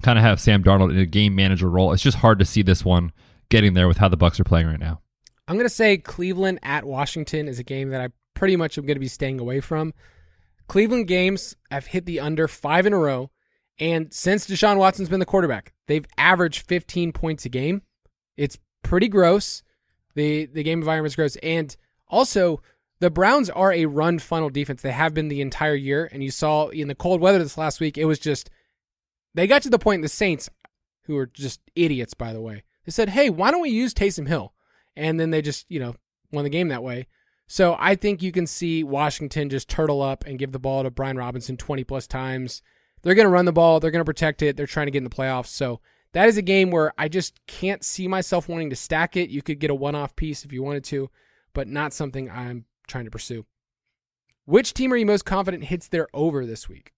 [0.03, 1.93] kind of have Sam Darnold in a game manager role.
[1.93, 3.13] It's just hard to see this one
[3.49, 5.01] getting there with how the Bucs are playing right now.
[5.49, 8.09] I'm going to say Cleveland at Washington is a game that I
[8.43, 9.95] pretty much I'm going to be staying away from.
[10.67, 13.31] Cleveland games have hit the under five in a row.
[13.79, 17.83] And since Deshaun Watson's been the quarterback, they've averaged 15 points a game.
[18.37, 19.63] It's pretty gross.
[20.17, 21.37] The the game environment's gross.
[21.37, 21.77] And
[22.09, 22.61] also,
[22.99, 24.83] the Browns are a run funnel defense.
[24.83, 26.09] They have been the entire year.
[26.11, 28.51] And you saw in the cold weather this last week, it was just
[29.35, 30.51] they got to the point the Saints,
[31.05, 34.27] who are just idiots, by the way, they said, Hey, why don't we use Taysom
[34.27, 34.53] Hill?
[34.97, 35.95] And then they just, you know,
[36.33, 37.07] won the game that way.
[37.53, 40.91] So I think you can see Washington just turtle up and give the ball to
[40.91, 42.63] Brian Robinson 20 plus times.
[43.03, 43.79] They're going to run the ball.
[43.79, 44.57] They're going to protect it.
[44.57, 45.49] They're trying to get in the playoffs.
[45.49, 45.79] So
[46.15, 49.29] that is a game where I just can't see myself wanting to stack it.
[49.29, 51.11] You could get a one off piece if you wanted to,
[51.53, 53.45] but not something I'm trying to pursue.
[54.47, 56.95] Which team are you most confident hits their over this week?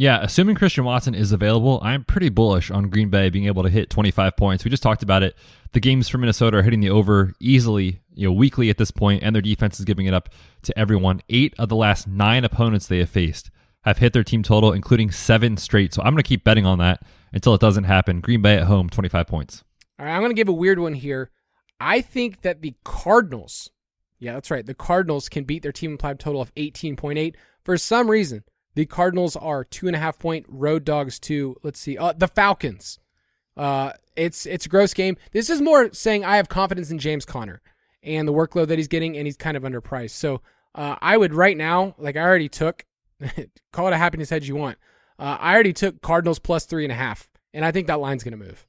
[0.00, 3.68] Yeah, assuming Christian Watson is available, I'm pretty bullish on Green Bay being able to
[3.68, 4.64] hit 25 points.
[4.64, 5.36] We just talked about it.
[5.72, 9.22] The games for Minnesota are hitting the over easily, you know, weekly at this point,
[9.22, 10.30] and their defense is giving it up
[10.62, 11.20] to everyone.
[11.28, 13.50] Eight of the last nine opponents they have faced
[13.82, 15.92] have hit their team total, including seven straight.
[15.92, 17.02] So I'm going to keep betting on that
[17.34, 18.22] until it doesn't happen.
[18.22, 19.64] Green Bay at home, 25 points.
[19.98, 21.30] All right, I'm going to give a weird one here.
[21.78, 23.68] I think that the Cardinals,
[24.18, 28.10] yeah, that's right, the Cardinals can beat their team implied total of 18.8 for some
[28.10, 28.44] reason.
[28.74, 32.28] The Cardinals are two and a half point road dogs to let's see, uh, the
[32.28, 32.98] Falcons.
[33.56, 35.16] Uh, it's it's a gross game.
[35.32, 37.60] This is more saying I have confidence in James Conner
[38.02, 40.10] and the workload that he's getting, and he's kind of underpriced.
[40.10, 40.40] So
[40.74, 42.86] uh, I would right now, like I already took,
[43.72, 44.78] call it a happiness hedge you want.
[45.18, 48.24] Uh, I already took Cardinals plus three and a half, and I think that line's
[48.24, 48.66] going to move.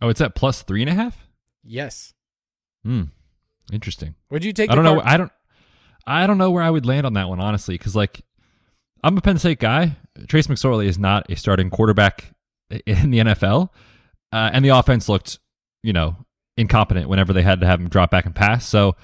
[0.00, 1.28] Oh, it's at plus three and a half.
[1.62, 2.14] Yes.
[2.84, 3.04] Hmm.
[3.72, 4.14] Interesting.
[4.30, 4.70] Would you take?
[4.70, 5.00] I don't know.
[5.00, 5.32] I don't.
[6.06, 8.22] I don't know where I would land on that one honestly, because like
[9.02, 9.96] I'm a Penn State guy.
[10.26, 12.34] Trace McSorley is not a starting quarterback
[12.86, 13.70] in the NFL,
[14.32, 15.38] uh, and the offense looked,
[15.82, 16.16] you know,
[16.56, 18.66] incompetent whenever they had to have him drop back and pass.
[18.66, 18.96] So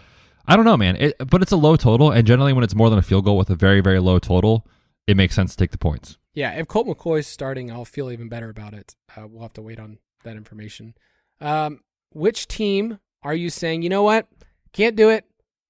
[0.46, 0.96] I don't know, man.
[0.96, 3.38] It, but it's a low total, and generally when it's more than a field goal
[3.38, 4.66] with a very very low total,
[5.07, 6.18] it makes sense to take the points.
[6.35, 8.96] Yeah, if Colt McCoy's starting, I'll feel even better about it.
[9.16, 10.94] Uh, we'll have to wait on that information.
[11.40, 11.80] Um,
[12.11, 13.83] which team are you saying?
[13.83, 14.26] You know what?
[14.72, 15.24] Can't do it.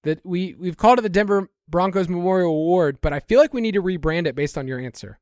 [0.04, 3.60] That we we've called it the Denver Broncos Memorial Award, but I feel like we
[3.60, 5.18] need to rebrand it based on your answer.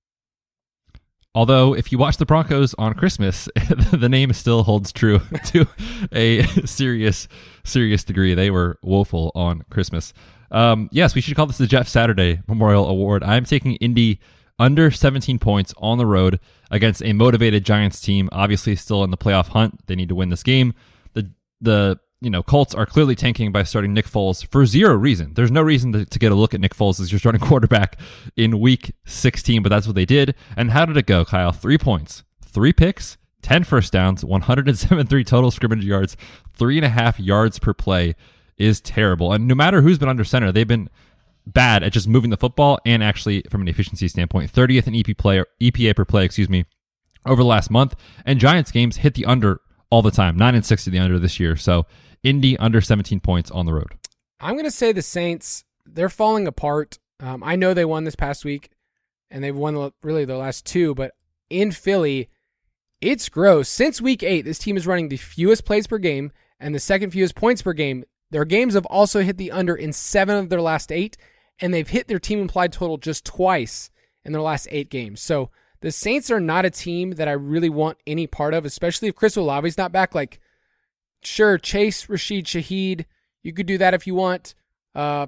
[1.35, 3.49] Although, if you watch the Broncos on Christmas,
[3.93, 5.67] the name still holds true to
[6.13, 7.27] a serious,
[7.65, 8.35] serious degree.
[8.35, 10.13] They were woeful on Christmas.
[10.51, 13.23] Um, yes, we should call this the Jeff Saturday Memorial Award.
[13.25, 14.21] I'm taking Indy
[14.59, 16.39] under 17 points on the road
[16.71, 18.29] against a motivated Giants team.
[18.31, 19.87] Obviously, still in the playoff hunt.
[19.87, 20.75] They need to win this game.
[21.15, 21.31] The
[21.63, 25.35] the you know Colts are clearly tanking by starting Nick Foles for zero reason.
[25.35, 27.99] There's no reason to, to get a look at Nick Foles as your starting quarterback
[28.37, 30.35] in Week 16, but that's what they did.
[30.57, 31.53] And how did it go, Kyle?
[31.53, 36.17] Three points, three picks, 10 first downs, 173 total scrimmage yards,
[36.55, 38.15] three and a half yards per play
[38.57, 39.33] is terrible.
[39.33, 40.89] And no matter who's been under center, they've been
[41.45, 44.53] bad at just moving the football and actually from an efficiency standpoint.
[44.53, 45.07] 30th in EP
[45.61, 46.65] EPA per play, excuse me,
[47.27, 47.97] over the last month.
[48.25, 51.19] And Giants games hit the under all the time, 9 and 6 to the under
[51.19, 51.57] this year.
[51.57, 51.87] So
[52.23, 53.95] Indy under 17 points on the road.
[54.41, 56.99] I'm going to say the Saints, they're falling apart.
[57.21, 58.71] Um, I know they won this past week
[59.31, 61.13] and they've won really the last two, but
[61.51, 62.29] in Philly,
[63.01, 63.69] it's gross.
[63.69, 67.11] Since week eight, this team is running the fewest plays per game and the second
[67.11, 68.05] fewest points per game.
[68.31, 71.17] Their games have also hit the under in seven of their last eight,
[71.61, 73.91] and they've hit their team implied total just twice
[74.25, 75.21] in their last eight games.
[75.21, 79.09] So the Saints are not a team that I really want any part of, especially
[79.09, 80.15] if Chris Olave's not back.
[80.15, 80.41] Like,
[81.23, 83.07] sure, Chase Rashid Shaheed,
[83.43, 84.55] you could do that if you want.
[84.95, 85.27] Uh,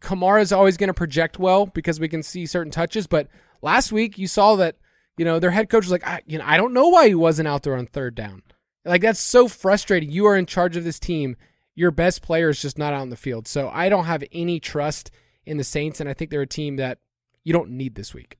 [0.00, 3.28] Kamara's always going to project well because we can see certain touches, but
[3.62, 4.76] last week you saw that
[5.16, 7.14] you know their head coach was like, I, you know, I don't know why he
[7.14, 8.42] wasn't out there on third down.
[8.84, 10.10] Like that's so frustrating.
[10.10, 11.36] You are in charge of this team.
[11.74, 13.48] Your best player is just not out in the field.
[13.48, 15.10] So I don't have any trust
[15.44, 16.98] in the Saints, and I think they're a team that
[17.44, 18.38] you don't need this week.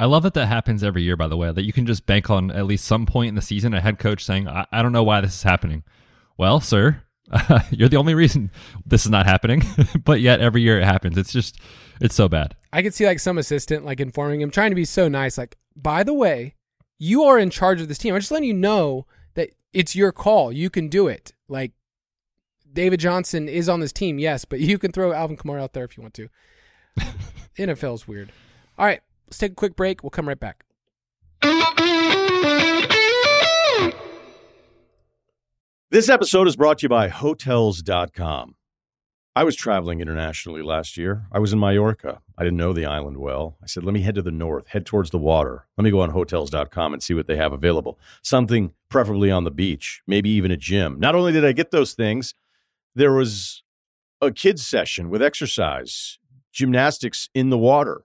[0.00, 2.30] I love that that happens every year, by the way, that you can just bank
[2.30, 4.92] on at least some point in the season a head coach saying, I, I don't
[4.92, 5.84] know why this is happening.
[6.38, 8.50] Well, sir, uh, you're the only reason
[8.86, 9.62] this is not happening,
[10.06, 11.18] but yet every year it happens.
[11.18, 11.60] It's just,
[12.00, 12.56] it's so bad.
[12.72, 15.58] I could see like some assistant like informing him, trying to be so nice, like,
[15.76, 16.54] by the way,
[16.98, 18.14] you are in charge of this team.
[18.14, 20.50] I'm just letting you know that it's your call.
[20.50, 21.34] You can do it.
[21.46, 21.72] Like,
[22.72, 25.84] David Johnson is on this team, yes, but you can throw Alvin Kamara out there
[25.84, 26.28] if you want to.
[27.58, 28.32] NFL is weird.
[28.78, 30.02] All right, let's take a quick break.
[30.02, 30.64] We'll come right back.
[35.90, 38.54] This episode is brought to you by Hotels.com.
[39.34, 41.26] I was traveling internationally last year.
[41.32, 42.20] I was in Mallorca.
[42.36, 43.56] I didn't know the island well.
[43.62, 45.66] I said, let me head to the north, head towards the water.
[45.76, 47.98] Let me go on Hotels.com and see what they have available.
[48.22, 50.98] Something preferably on the beach, maybe even a gym.
[50.98, 52.34] Not only did I get those things,
[52.94, 53.62] there was
[54.20, 56.18] a kids session with exercise,
[56.52, 58.04] gymnastics in the water,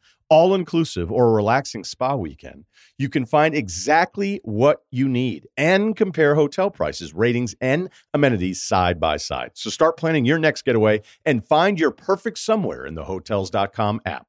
[0.31, 2.65] all inclusive or a relaxing spa weekend,
[2.97, 8.99] you can find exactly what you need and compare hotel prices, ratings, and amenities side
[8.99, 9.51] by side.
[9.53, 14.25] So start planning your next getaway and find your perfect somewhere in the hotels.com app.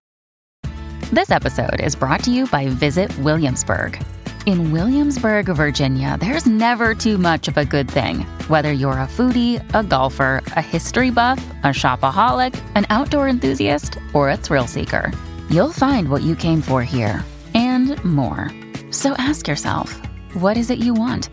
[1.13, 4.03] This episode is brought to you by Visit Williamsburg.
[4.45, 8.21] In Williamsburg, Virginia, there's never too much of a good thing.
[8.49, 14.31] Whether you're a foodie, a golfer, a history buff, a shopaholic, an outdoor enthusiast, or
[14.31, 15.13] a thrill seeker,
[15.53, 17.23] you'll find what you came for here
[17.55, 18.51] and more.
[18.91, 19.95] So ask yourself,
[20.35, 21.29] what is it you want?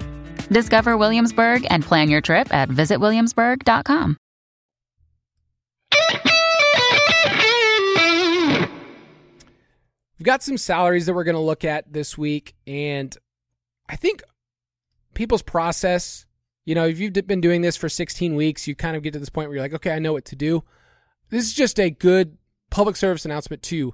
[0.51, 4.17] Discover Williamsburg and plan your trip at visitwilliamsburg.com.
[10.17, 13.15] We've got some salaries that we're going to look at this week, and
[13.87, 14.21] I think
[15.13, 16.25] people's process.
[16.65, 19.19] You know, if you've been doing this for 16 weeks, you kind of get to
[19.19, 20.65] this point where you're like, okay, I know what to do.
[21.29, 22.37] This is just a good
[22.69, 23.93] public service announcement to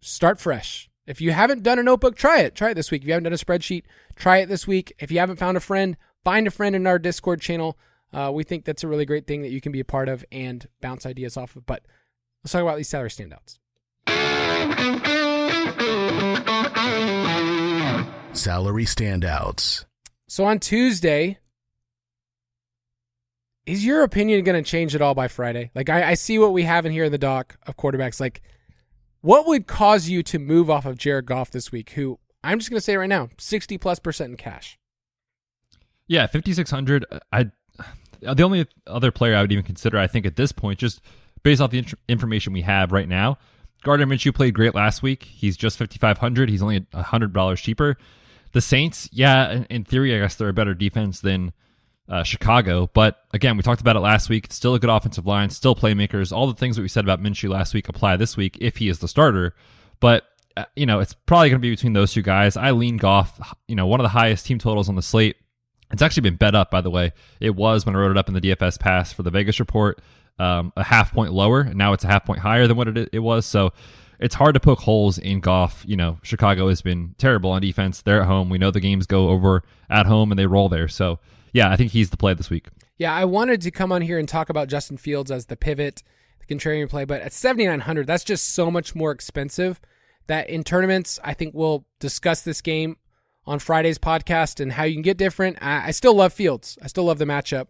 [0.00, 0.88] start fresh.
[1.06, 2.54] If you haven't done a notebook, try it.
[2.54, 3.02] Try it this week.
[3.02, 3.84] If you haven't done a spreadsheet,
[4.14, 4.92] try it this week.
[4.98, 7.78] If you haven't found a friend, find a friend in our Discord channel.
[8.12, 10.24] Uh, we think that's a really great thing that you can be a part of
[10.30, 11.64] and bounce ideas off of.
[11.64, 11.82] But
[12.44, 13.58] let's talk about these salary standouts.
[18.34, 19.84] Salary standouts.
[20.26, 21.38] So on Tuesday,
[23.64, 25.70] is your opinion going to change at all by Friday?
[25.74, 28.20] Like I, I see what we have in here in the doc of quarterbacks.
[28.20, 28.42] Like,
[29.20, 31.90] what would cause you to move off of Jared Goff this week?
[31.90, 34.78] Who I'm just going to say right now, sixty plus percent in cash.
[36.06, 37.04] Yeah, 5600.
[37.32, 37.50] I
[38.20, 41.00] the only other player I would even consider, I think, at this point, just
[41.42, 43.38] based off the int- information we have right now,
[43.84, 45.24] Gardner Minshew played great last week.
[45.24, 46.48] He's just 5500.
[46.48, 47.96] He's only $100 cheaper.
[48.52, 51.52] The Saints, yeah, in, in theory, I guess they're a better defense than
[52.08, 52.88] uh, Chicago.
[52.92, 54.52] But again, we talked about it last week.
[54.52, 56.32] Still a good offensive line, still playmakers.
[56.32, 58.88] All the things that we said about Minshew last week apply this week if he
[58.88, 59.54] is the starter.
[60.00, 60.24] But
[60.56, 62.56] uh, you know, it's probably going to be between those two guys.
[62.56, 63.54] I lean Goff.
[63.68, 65.36] You know, one of the highest team totals on the slate.
[65.90, 67.12] It's actually been bet up, by the way.
[67.40, 70.00] It was when I wrote it up in the DFS pass for the Vegas report.
[70.38, 73.08] um, a half point lower, and now it's a half point higher than what it,
[73.12, 73.44] it was.
[73.46, 73.72] So
[74.20, 75.84] it's hard to poke holes in Goff.
[75.86, 78.02] You know, Chicago has been terrible on defense.
[78.02, 78.48] They're at home.
[78.48, 80.88] We know the games go over at home and they roll there.
[80.88, 81.18] So
[81.52, 82.68] yeah, I think he's the play this week.
[82.96, 86.02] Yeah, I wanted to come on here and talk about Justin Fields as the pivot,
[86.40, 89.80] the contrarian play, but at 7,900, that's just so much more expensive
[90.26, 92.96] that in tournaments, I think we'll discuss this game
[93.46, 95.58] on Friday's podcast and how you can get different.
[95.60, 96.76] I, I still love Fields.
[96.82, 97.68] I still love the matchup,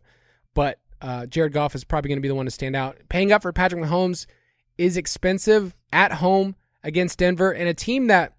[0.54, 2.98] but uh, Jared Goff is probably going to be the one to stand out.
[3.08, 4.26] Paying up for Patrick Mahomes
[4.76, 8.32] is expensive at home against Denver and a team that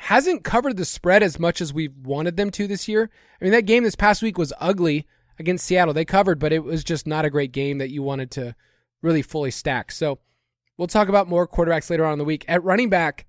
[0.00, 3.10] hasn't covered the spread as much as we wanted them to this year.
[3.40, 5.06] I mean, that game this past week was ugly
[5.40, 5.92] against Seattle.
[5.92, 8.54] They covered, but it was just not a great game that you wanted to
[9.02, 9.90] really fully stack.
[9.90, 10.20] So
[10.76, 12.44] we'll talk about more quarterbacks later on in the week.
[12.46, 13.26] At running back,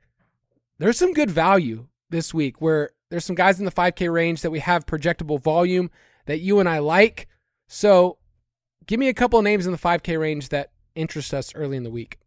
[0.78, 4.52] there's some good value this week where there's some guys in the 5K range that
[4.52, 5.90] we have projectable volume
[6.28, 7.28] that you and I like.
[7.68, 8.20] So
[8.86, 11.84] give me a couple of names in the 5K range that interest us early in
[11.84, 12.20] the week.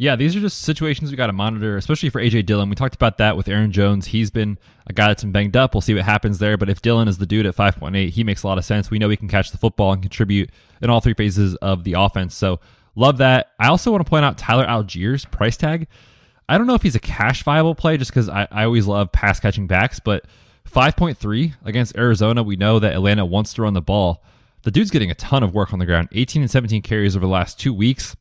[0.00, 2.70] Yeah, these are just situations we got to monitor, especially for AJ Dillon.
[2.70, 4.06] We talked about that with Aaron Jones.
[4.06, 5.74] He's been a guy that's been banged up.
[5.74, 6.56] We'll see what happens there.
[6.56, 8.90] But if Dillon is the dude at 5.8, he makes a lot of sense.
[8.90, 10.48] We know he can catch the football and contribute
[10.80, 12.34] in all three phases of the offense.
[12.34, 12.60] So
[12.96, 13.50] love that.
[13.58, 15.86] I also want to point out Tyler Allgeier's price tag.
[16.48, 19.12] I don't know if he's a cash viable play just because I, I always love
[19.12, 20.24] pass catching backs, but
[20.66, 24.24] 5.3 against Arizona, we know that Atlanta wants to run the ball.
[24.62, 27.26] The dude's getting a ton of work on the ground 18 and 17 carries over
[27.26, 28.16] the last two weeks.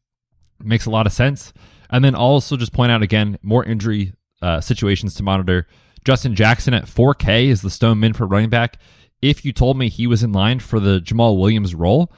[0.64, 1.54] Makes a lot of sense.
[1.90, 5.68] And then also just point out again more injury uh, situations to monitor.
[6.04, 8.78] Justin Jackson at 4K is the stone min for running back.
[9.22, 12.12] If you told me he was in line for the Jamaal Williams role,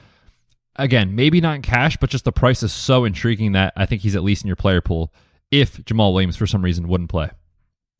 [0.76, 4.02] again, maybe not in cash, but just the price is so intriguing that I think
[4.02, 5.12] he's at least in your player pool
[5.50, 7.30] if Jamaal Williams for some reason wouldn't play.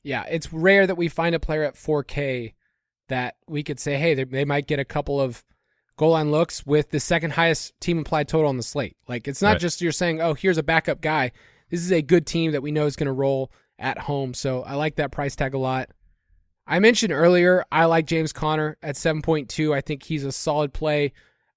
[0.04, 2.54] Yeah, it's rare that we find a player at 4K
[3.08, 5.44] that we could say, hey, they might get a couple of
[6.02, 8.96] goal line looks with the second highest team implied total on the slate.
[9.06, 9.60] Like it's not right.
[9.60, 11.30] just you're saying, oh, here's a backup guy.
[11.70, 14.34] This is a good team that we know is going to roll at home.
[14.34, 15.90] So I like that price tag a lot.
[16.66, 19.72] I mentioned earlier, I like James Conner at 7.2.
[19.72, 21.12] I think he's a solid play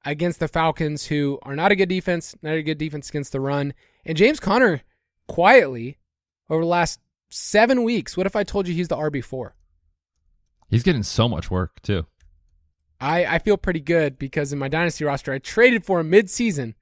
[0.05, 3.41] against the Falcons, who are not a good defense, not a good defense against the
[3.41, 3.73] run.
[4.05, 4.83] And James Conner,
[5.27, 5.97] quietly,
[6.51, 9.53] over the last seven weeks, what if I told you he's the RB4?
[10.69, 12.05] He's getting so much work, too.
[13.05, 16.73] I, I feel pretty good because in my dynasty roster, I traded for him mid-season,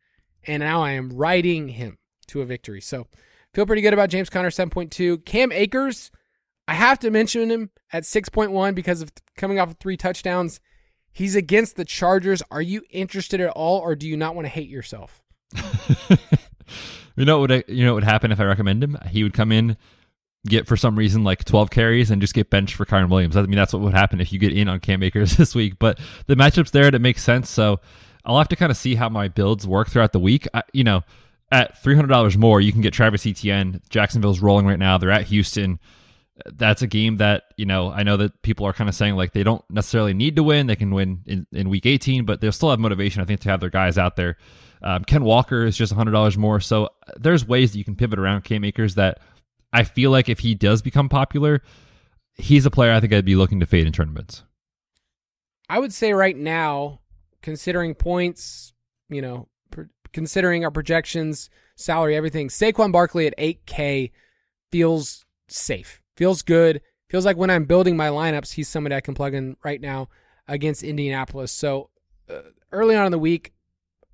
[0.48, 2.80] and now I am riding him to a victory.
[2.80, 3.08] So
[3.54, 5.26] feel pretty good about James Conner 7.2.
[5.26, 6.12] Cam Akers,
[6.66, 10.62] I have to mention him at 6.1 because of coming off of three touchdowns.
[11.12, 12.42] He's against the Chargers.
[12.50, 15.22] Are you interested at all, or do you not want to hate yourself?
[17.18, 18.98] you know what would you know what would happen if I recommend him?
[19.10, 19.76] He would come in
[20.46, 23.38] get for some reason like 12 carries and just get benched for Kyren Williams.
[23.38, 25.80] I mean, that's what would happen if you get in on Cam Akers this week.
[25.80, 27.50] But the matchups there, and it makes sense.
[27.50, 27.80] So
[28.26, 30.48] I'll have to kind of see how my builds work throughout the week.
[30.54, 31.02] I, you know,
[31.52, 33.82] at $300 more, you can get Travis Etienne.
[33.90, 34.98] Jacksonville's rolling right now.
[34.98, 35.80] They're at Houston.
[36.46, 39.34] That's a game that, you know, I know that people are kind of saying like
[39.34, 40.68] they don't necessarily need to win.
[40.68, 43.50] They can win in, in week 18, but they'll still have motivation, I think, to
[43.50, 44.38] have their guys out there.
[44.82, 46.60] Um, Ken Walker is just $100 more.
[46.60, 49.20] So there's ways that you can pivot around Cam Akers that
[49.74, 51.62] I feel like if he does become popular,
[52.36, 54.44] he's a player I think I'd be looking to fade in tournaments.
[55.68, 57.00] I would say right now,
[57.42, 58.74] considering points,
[59.10, 59.50] you know,
[60.14, 64.12] considering our projections, salary, everything, Saquon Barkley at 8K
[64.72, 69.16] feels safe, feels good, feels like when I'm building my lineups, he's somebody I can
[69.16, 70.10] plug in right now
[70.48, 71.52] against Indianapolis.
[71.52, 71.90] So
[72.30, 73.54] uh, early on in the week,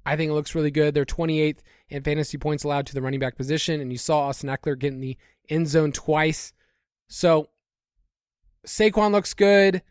[0.06, 0.94] I think it looks really good.
[0.94, 1.60] They're 28th
[1.90, 5.00] in fantasy points allowed to the running back position, and you saw Austin Ekeler getting
[5.00, 5.18] the
[5.50, 6.54] end zone twice.
[7.08, 7.50] So
[8.66, 9.82] Saquon looks good.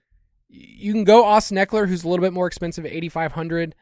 [0.48, 3.74] You can go Austin Ekeler, who's a little bit more expensive at 8,500.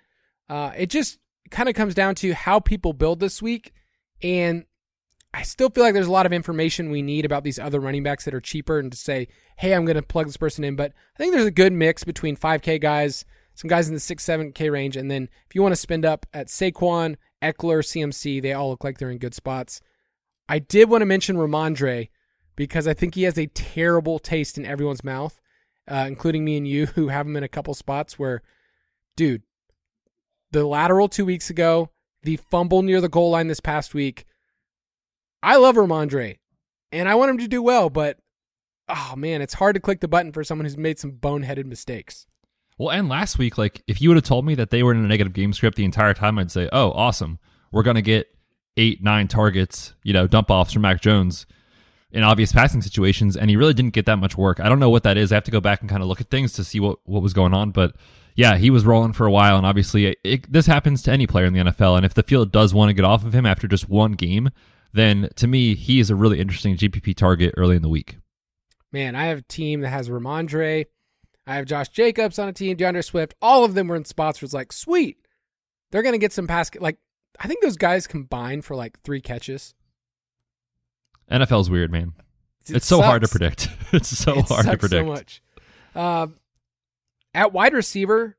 [0.49, 1.19] Uh, it just
[1.51, 3.73] kind of comes down to how people build this week.
[4.23, 4.65] And
[5.35, 8.03] I still feel like there's a lot of information we need about these other running
[8.03, 10.77] backs that are cheaper and to say, hey, I'm going to plug this person in.
[10.77, 13.25] But I think there's a good mix between 5K guys,
[13.55, 14.97] some guys in the 6, 7K range.
[14.97, 18.85] And then if you want to spend up at Saquon, Ekeler, CMC, they all look
[18.85, 19.81] like they're in good spots.
[20.49, 22.09] I did want to mention Rhamondre
[22.55, 25.41] because I think he has a terrible taste in everyone's mouth,
[25.89, 28.43] uh, including me and you, who have him in a couple spots where,
[29.17, 29.43] dude,
[30.53, 31.91] the lateral two weeks ago,
[32.23, 34.25] the fumble near the goal line this past week.
[35.43, 36.39] I love Rhamondre,
[36.93, 38.19] and I want him to do well, but
[38.89, 42.27] oh man, it's hard to click the button for someone who's made some boneheaded mistakes.
[42.79, 45.05] Well, and last week, like if you would have told me that they were in
[45.05, 47.39] a negative game script the entire time, I'd say, "Oh, awesome,
[47.73, 48.29] we're gonna get
[48.77, 51.47] eight, nine targets, you know, dump offs from Mac Jones.
[52.13, 54.61] in obvious passing situations, and he really didn't get that much work.
[54.61, 55.33] I don't know what that is.
[55.33, 57.21] I have to go back and kind of look at things to see what, what
[57.21, 57.73] was going on.
[57.73, 57.95] But
[58.37, 61.27] yeah, he was rolling for a while, and obviously it, it, this happens to any
[61.27, 61.97] player in the NFL.
[61.97, 64.51] And if the field does want to get off of him after just one game,
[64.93, 68.19] then to me, he is a really interesting GPP target early in the week.
[68.93, 70.87] Man, I have a team that has Rhamondre.
[71.47, 73.35] I have Josh Jacobs on a team, D'Andre Swift.
[73.41, 75.19] All of them were in spots where it's like, sweet,
[75.91, 76.71] they're going to get some pass.
[76.79, 76.99] Like,
[77.39, 79.75] I think those guys combined for like three catches.
[81.31, 82.15] NFL's weird, man.
[82.69, 83.69] It it's so hard to predict.
[83.93, 85.05] it's so It hard to predict.
[85.05, 85.43] So much.
[85.95, 86.27] Uh,
[87.33, 88.37] at wide receiver,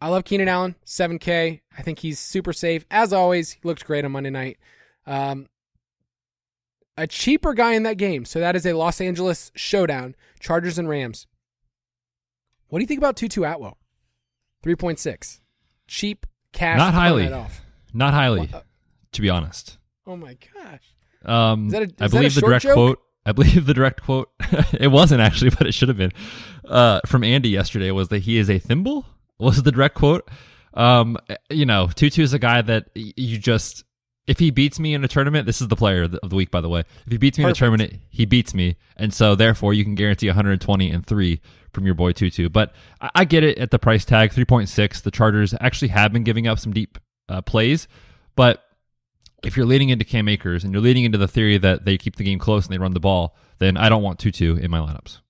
[0.00, 1.60] I love Keenan Allen, 7K.
[1.76, 2.84] I think he's super safe.
[2.90, 4.58] As always, he looked great on Monday night.
[5.06, 5.48] Um,
[6.96, 8.24] a cheaper guy in that game.
[8.24, 11.26] So that is a Los Angeles showdown, Chargers and Rams.
[12.72, 13.76] What do you think about Tutu Atwell?
[14.64, 15.40] 3.6.
[15.88, 16.78] Cheap cash.
[16.78, 17.30] Not highly.
[17.30, 17.60] off.
[17.92, 18.64] Not highly, What-
[19.12, 19.76] to be honest.
[20.06, 20.80] Oh my gosh.
[21.22, 22.72] Um, Is that a- is I believe the direct joke?
[22.72, 22.98] quote.
[23.26, 24.30] I believe the direct quote.
[24.72, 26.12] it wasn't actually, but it should have been.
[26.64, 29.04] Uh, from Andy yesterday was that he is a thimble.
[29.38, 30.26] Was the direct quote?
[30.72, 31.18] Um,
[31.50, 33.84] you know, Tutu is a guy that you just.
[34.26, 36.62] If he beats me in a tournament, this is the player of the week, by
[36.62, 36.84] the way.
[37.04, 37.60] If he beats me Perfect.
[37.60, 41.42] in a tournament, he beats me, and so therefore you can guarantee 120 and three
[41.72, 42.48] from your boy Tutu.
[42.48, 45.02] But I, I get it at the price tag, 3.6.
[45.02, 46.98] The Chargers actually have been giving up some deep
[47.28, 47.88] uh, plays,
[48.36, 48.64] but
[49.42, 52.16] if you're leading into Cam Akers and you're leading into the theory that they keep
[52.16, 54.78] the game close and they run the ball, then I don't want Tutu in my
[54.78, 55.20] lineups.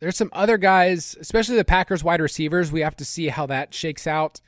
[0.00, 2.70] There's some other guys, especially the Packers wide receivers.
[2.70, 4.40] We have to see how that shakes out.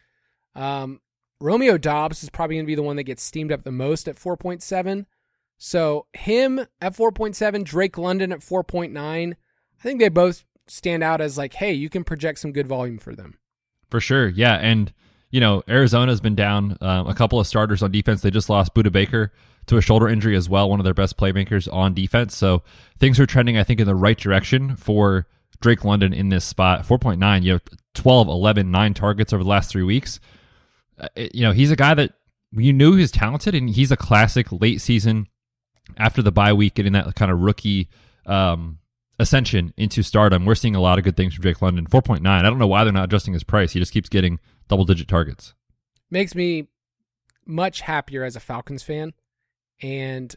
[0.54, 1.00] Um,
[1.40, 4.08] Romeo Doubs is probably going to be the one that gets steamed up the most
[4.08, 5.06] at 4.7.
[5.56, 9.32] So him at 4.7, Drake London at 4.9.
[9.32, 12.98] I think they both stand out as like, hey, you can project some good volume
[12.98, 13.38] for them.
[13.90, 14.54] For sure, yeah.
[14.54, 14.92] And
[15.30, 18.22] you know, Arizona's been down um, a couple of starters on defense.
[18.22, 19.32] They just lost Budda Baker
[19.66, 22.34] to a shoulder injury as well, one of their best playmakers on defense.
[22.34, 22.62] So
[22.98, 25.26] things are trending, I think, in the right direction for
[25.60, 26.86] Drake London in this spot.
[26.86, 27.58] 4.9, you know,
[27.94, 30.20] 12, 11, 9 targets over the last three weeks.
[30.98, 32.14] Uh, you know, he's a guy that
[32.52, 35.26] you knew he was talented, and he's a classic late season
[35.98, 37.88] after the bye week, getting that kind of rookie
[38.24, 38.78] um,
[39.18, 40.44] ascension into stardom.
[40.44, 41.86] We're seeing a lot of good things from Drake London.
[41.86, 42.26] 4.9.
[42.26, 43.72] I don't know why they're not adjusting his price.
[43.72, 44.38] He just keeps getting
[44.68, 45.54] double digit targets.
[46.10, 46.68] Makes me
[47.46, 49.12] much happier as a Falcons fan.
[49.82, 50.34] And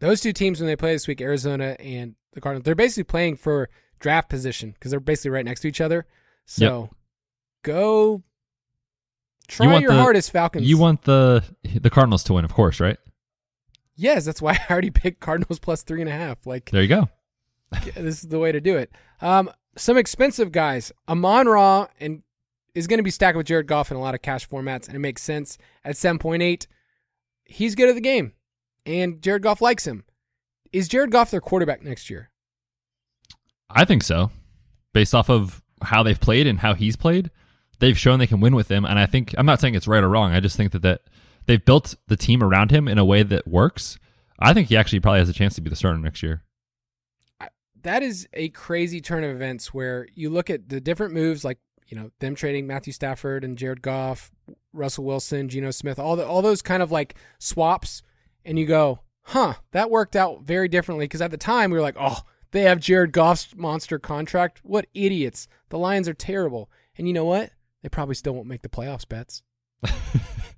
[0.00, 3.36] those two teams, when they play this week, Arizona and the Cardinals, they're basically playing
[3.36, 6.06] for draft position because they're basically right next to each other.
[6.44, 6.90] So
[7.62, 8.22] go
[9.48, 10.68] try want your the- hardest, Falcons.
[10.68, 12.98] You want the the Cardinals to win, of course, right?
[13.94, 16.46] Yes, that's why I already picked Cardinals plus three and a half.
[16.46, 17.08] Like There you go.
[17.94, 18.90] this is the way to do it.
[19.20, 20.92] Um, some expensive guys.
[21.08, 22.22] Amon Ra and
[22.74, 24.94] is going to be stacked with Jared Goff in a lot of cash formats, and
[24.94, 26.66] it makes sense at seven point eight.
[27.44, 28.32] He's good at the game,
[28.84, 30.04] and Jared Goff likes him.
[30.72, 32.30] Is Jared Goff their quarterback next year?
[33.70, 34.30] I think so.
[34.92, 37.30] Based off of how they've played and how he's played,
[37.78, 38.84] they've shown they can win with him.
[38.84, 40.32] And I think I'm not saying it's right or wrong.
[40.32, 41.02] I just think that, that
[41.46, 43.98] they've built the team around him in a way that works.
[44.38, 46.42] I think he actually probably has a chance to be the starter next year.
[47.86, 51.58] That is a crazy turn of events where you look at the different moves, like
[51.86, 54.32] you know them trading Matthew Stafford and Jared Goff,
[54.72, 58.02] Russell Wilson, Geno Smith, all the all those kind of like swaps,
[58.44, 61.04] and you go, huh, that worked out very differently.
[61.04, 64.60] Because at the time we were like, oh, they have Jared Goff's monster contract.
[64.64, 65.46] What idiots!
[65.68, 66.68] The Lions are terrible.
[66.98, 67.52] And you know what?
[67.82, 69.08] They probably still won't make the playoffs.
[69.08, 69.44] Betz.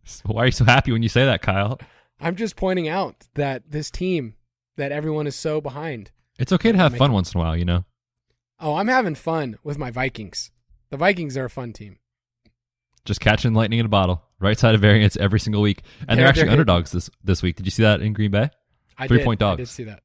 [0.04, 1.78] So why are you so happy when you say that, Kyle?
[2.20, 4.34] I'm just pointing out that this team
[4.78, 6.10] that everyone is so behind.
[6.38, 7.84] It's okay to have fun once in a while, you know?
[8.60, 10.50] Oh, I'm having fun with my Vikings.
[10.90, 11.98] The Vikings are a fun team.
[13.04, 14.22] Just catching lightning in a bottle.
[14.40, 15.82] Right side of variance every single week.
[16.00, 17.56] And they're, They're- actually they're- underdogs this, this week.
[17.56, 18.50] Did you see that in Green Bay?
[18.96, 20.02] I Three did, point I did see that.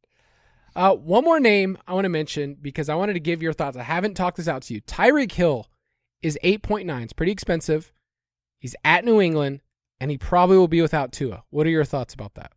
[0.76, 3.78] Uh, one more name I want to mention because I wanted to give your thoughts.
[3.78, 4.82] I haven't talked this out to you.
[4.82, 5.68] Tyreek Hill
[6.22, 7.04] is 8.9.
[7.04, 7.92] It's pretty expensive.
[8.60, 9.62] He's at New England,
[10.00, 11.44] and he probably will be without Tua.
[11.50, 12.54] What are your thoughts about that?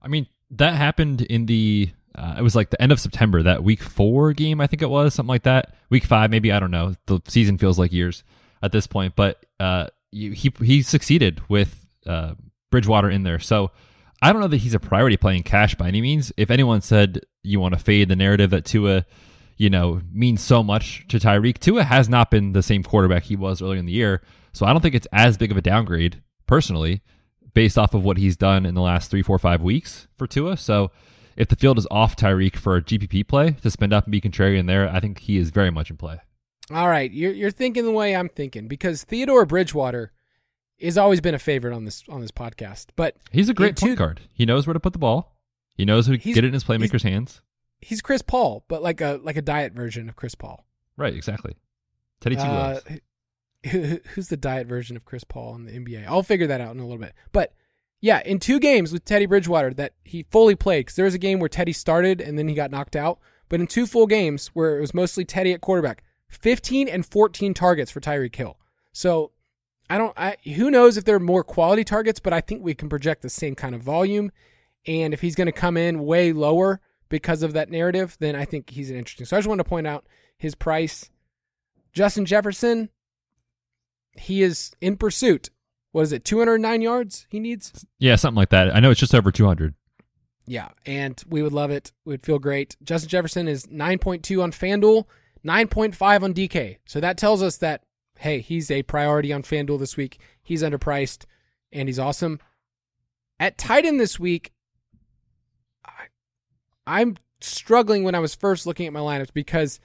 [0.00, 3.62] I mean, that happened in the uh, it was like the end of September, that
[3.62, 5.74] week four game, I think it was, something like that.
[5.90, 6.94] Week five, maybe I don't know.
[7.06, 8.24] The season feels like years
[8.62, 12.34] at this point, but uh, he he succeeded with uh,
[12.70, 13.38] Bridgewater in there.
[13.38, 13.70] So
[14.22, 16.32] I don't know that he's a priority playing cash by any means.
[16.38, 19.04] If anyone said you want to fade the narrative that Tua,
[19.58, 23.36] you know, means so much to Tyreek, Tua has not been the same quarterback he
[23.36, 24.22] was earlier in the year.
[24.54, 27.02] So I don't think it's as big of a downgrade personally
[27.52, 30.56] based off of what he's done in the last three, four, five weeks for Tua.
[30.56, 30.90] So
[31.36, 34.20] if the field is off Tyreek for a GPP play to spend up and be
[34.20, 36.18] contrarian there, I think he is very much in play.
[36.72, 40.12] All right, you're you're thinking the way I'm thinking because Theodore Bridgewater
[40.80, 42.86] has always been a favorite on this on this podcast.
[42.96, 44.20] But He's a great two- point guard.
[44.32, 45.36] He knows where to put the ball.
[45.74, 47.40] He knows how to get it in his playmakers' hands.
[47.80, 50.66] He's Chris Paul, but like a like a diet version of Chris Paul.
[50.96, 51.54] Right, exactly.
[52.20, 56.06] Teddy Two Uh, who- who- who's the diet version of Chris Paul in the NBA?
[56.06, 57.14] I'll figure that out in a little bit.
[57.32, 57.52] But
[58.00, 61.18] yeah, in two games with Teddy Bridgewater that he fully played, because there was a
[61.18, 63.18] game where Teddy started and then he got knocked out.
[63.48, 67.54] But in two full games where it was mostly Teddy at quarterback, 15 and 14
[67.54, 68.58] targets for Tyreek Hill.
[68.92, 69.32] So
[69.88, 72.88] I don't, I, who knows if they're more quality targets, but I think we can
[72.88, 74.32] project the same kind of volume.
[74.86, 78.44] And if he's going to come in way lower because of that narrative, then I
[78.44, 79.26] think he's an interesting.
[79.26, 81.10] So I just wanted to point out his price.
[81.92, 82.90] Justin Jefferson,
[84.18, 85.50] he is in pursuit.
[85.96, 86.26] What is it?
[86.26, 87.86] 209 yards he needs?
[87.98, 88.76] Yeah, something like that.
[88.76, 89.72] I know it's just over 200.
[90.46, 91.90] Yeah, and we would love it.
[92.04, 92.76] We'd feel great.
[92.82, 95.06] Justin Jefferson is 9.2 on FanDuel,
[95.42, 96.76] 9.5 on DK.
[96.84, 97.84] So that tells us that,
[98.18, 100.20] hey, he's a priority on FanDuel this week.
[100.42, 101.24] He's underpriced,
[101.72, 102.40] and he's awesome.
[103.40, 104.52] At tight end this week,
[105.82, 106.08] I,
[106.86, 109.80] I'm struggling when I was first looking at my lineups because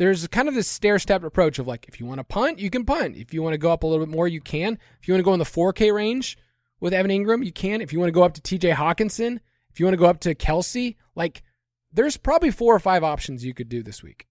[0.00, 2.70] there's kind of this stair step approach of like, if you want to punt, you
[2.70, 3.18] can punt.
[3.18, 4.78] If you want to go up a little bit more, you can.
[4.98, 6.38] If you want to go in the 4K range
[6.80, 7.82] with Evan Engram, you can.
[7.82, 9.40] If you want to go up to TJ Hockenson,
[9.70, 11.42] if you want to go up to Kelce, like
[11.92, 14.26] there's probably four or five options you could do this week.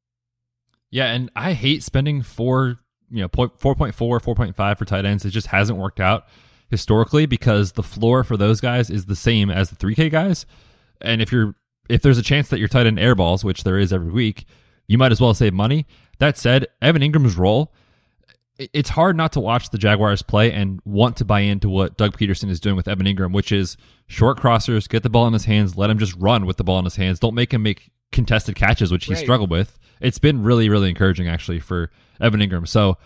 [0.89, 2.80] Yeah, and I hate spending four,
[3.11, 5.24] you know, point- 4.4, 4.5 for tight ends.
[5.24, 6.26] It just hasn't worked out
[6.72, 10.47] historically because the floor for those guys is the same as the 3K guys.
[10.99, 11.53] And if you're
[11.88, 14.45] if there's a chance that your tight end airballs, which there is every week,
[14.90, 15.86] you might as well save money.
[16.18, 17.72] That said, Evan Engram's role,
[18.58, 22.18] it's hard not to watch the Jaguars play and want to buy into what Doug
[22.18, 23.78] Pederson is doing with Evan Engram, which is
[24.08, 26.80] short crossers, get the ball in his hands, let him just run with the ball
[26.80, 27.20] in his hands.
[27.20, 29.22] Don't make him make contested catches, which he Right.
[29.24, 29.80] struggled with.
[30.02, 32.68] It's been really, really encouraging actually for Evan Engram.
[32.68, 32.98] So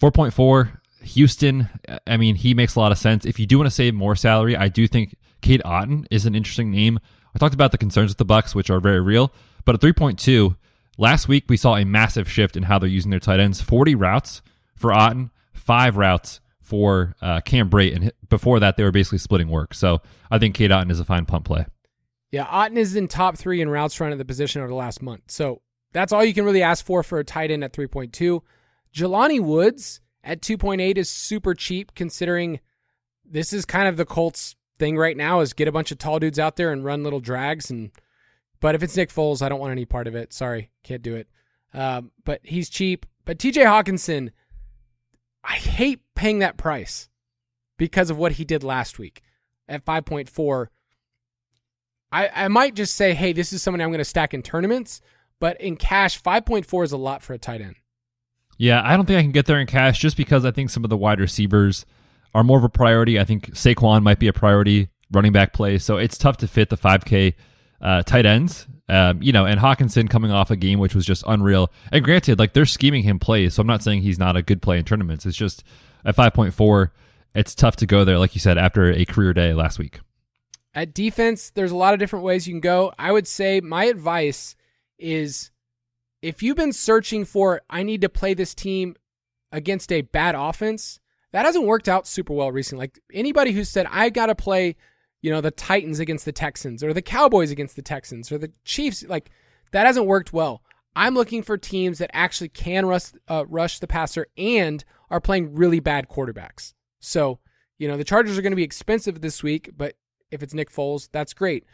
[0.00, 1.68] 4.4, Houston,
[2.06, 3.24] I mean, he makes a lot of sense.
[3.24, 6.34] If you do want to save more salary, I do think Cade Otton is an
[6.34, 6.98] interesting name.
[7.34, 9.32] I talked about the concerns with the Bucs, which are very real.
[9.64, 10.56] But at 3.2,
[10.98, 13.62] last week we saw a massive shift in how they're using their tight ends.
[13.62, 14.42] 40 routes
[14.74, 19.48] for Otton, five routes for uh, Cam Brate, and before that they were basically splitting
[19.48, 19.72] work.
[19.72, 21.64] So I think Cade Otton is a fine punt play.
[22.30, 25.00] Yeah, Otton is in top three in routes run at the position over the last
[25.00, 25.30] month.
[25.30, 28.40] So that's all you can really ask for for a tight end at 3.2.
[28.94, 32.60] Jelani Woods at 2.8 is super cheap considering
[33.24, 36.18] this is kind of the Colts thing right now is get a bunch of tall
[36.18, 37.90] dudes out there and run little drags and
[38.60, 40.32] but if it's Nick Foles, I don't want any part of it.
[40.32, 41.28] Sorry, can't do it.
[41.74, 43.06] Um, but he's cheap.
[43.24, 44.30] But TJ Hockenson,
[45.44, 47.08] I hate paying that price
[47.76, 49.22] because of what he did last week
[49.68, 50.66] at 5.4.
[52.10, 55.00] I, I might just say, hey, this is someone I'm going to stack in tournaments,
[55.40, 57.76] but in cash, 5.4 is a lot for a tight end.
[58.56, 60.84] Yeah, I don't think I can get there in cash just because I think some
[60.84, 61.86] of the wide receivers
[62.34, 63.20] are more of a priority.
[63.20, 66.70] I think Saquon might be a priority running back play, so it's tough to fit
[66.70, 67.34] the 5K
[67.80, 68.66] uh, tight ends.
[68.90, 71.70] Um, you know, and Hockenson coming off a game which was just unreal.
[71.92, 74.62] And granted, like they're scheming him plays, so I'm not saying he's not a good
[74.62, 75.26] play in tournaments.
[75.26, 75.62] It's just
[76.04, 76.90] at 5.4,
[77.34, 80.00] it's tough to go there, like you said, after a career day last week.
[80.74, 82.92] At defense, there's a lot of different ways you can go.
[82.98, 84.56] I would say my advice
[84.98, 85.50] is
[86.22, 88.96] if you've been searching for, I need to play this team
[89.52, 91.00] against a bad offense,
[91.32, 92.84] that hasn't worked out super well recently.
[92.84, 94.76] Like anybody who said, I got to play,
[95.22, 98.52] you know, the Titans against the Texans or the Cowboys against the Texans or the
[98.64, 99.30] Chiefs, like
[99.72, 100.62] that hasn't worked well.
[100.94, 105.54] I'm looking for teams that actually can rush, uh, rush the passer and are playing
[105.54, 106.74] really bad quarterbacks.
[107.00, 107.38] So,
[107.78, 109.94] you know, the Chargers are going to be expensive this week, but
[110.30, 111.64] if it's Nick Foles, that's great.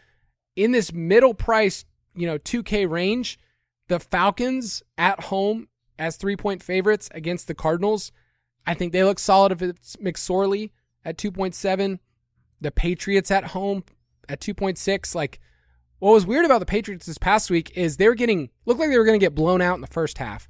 [0.56, 1.84] In this middle price,
[2.14, 3.38] you know, 2K range,
[3.88, 5.68] the Falcons at home
[5.98, 8.12] as three point favorites against the Cardinals.
[8.66, 10.70] I think they look solid if it's McSorley
[11.04, 11.98] at 2.7.
[12.60, 13.84] The Patriots at home
[14.28, 15.14] at 2.6.
[15.14, 15.40] Like,
[15.98, 18.90] what was weird about the Patriots this past week is they were getting, looked like
[18.90, 20.48] they were going to get blown out in the first half.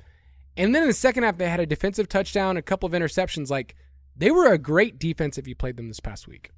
[0.57, 3.51] And then in the second half, they had a defensive touchdown, a couple of interceptions.
[3.51, 3.75] Like,
[4.17, 6.51] they were a great defense if you played them this past week.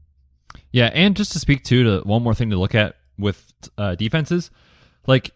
[0.73, 3.95] Yeah, and just to speak to, to one more thing to look at with uh,
[3.95, 4.51] defenses,
[5.07, 5.31] like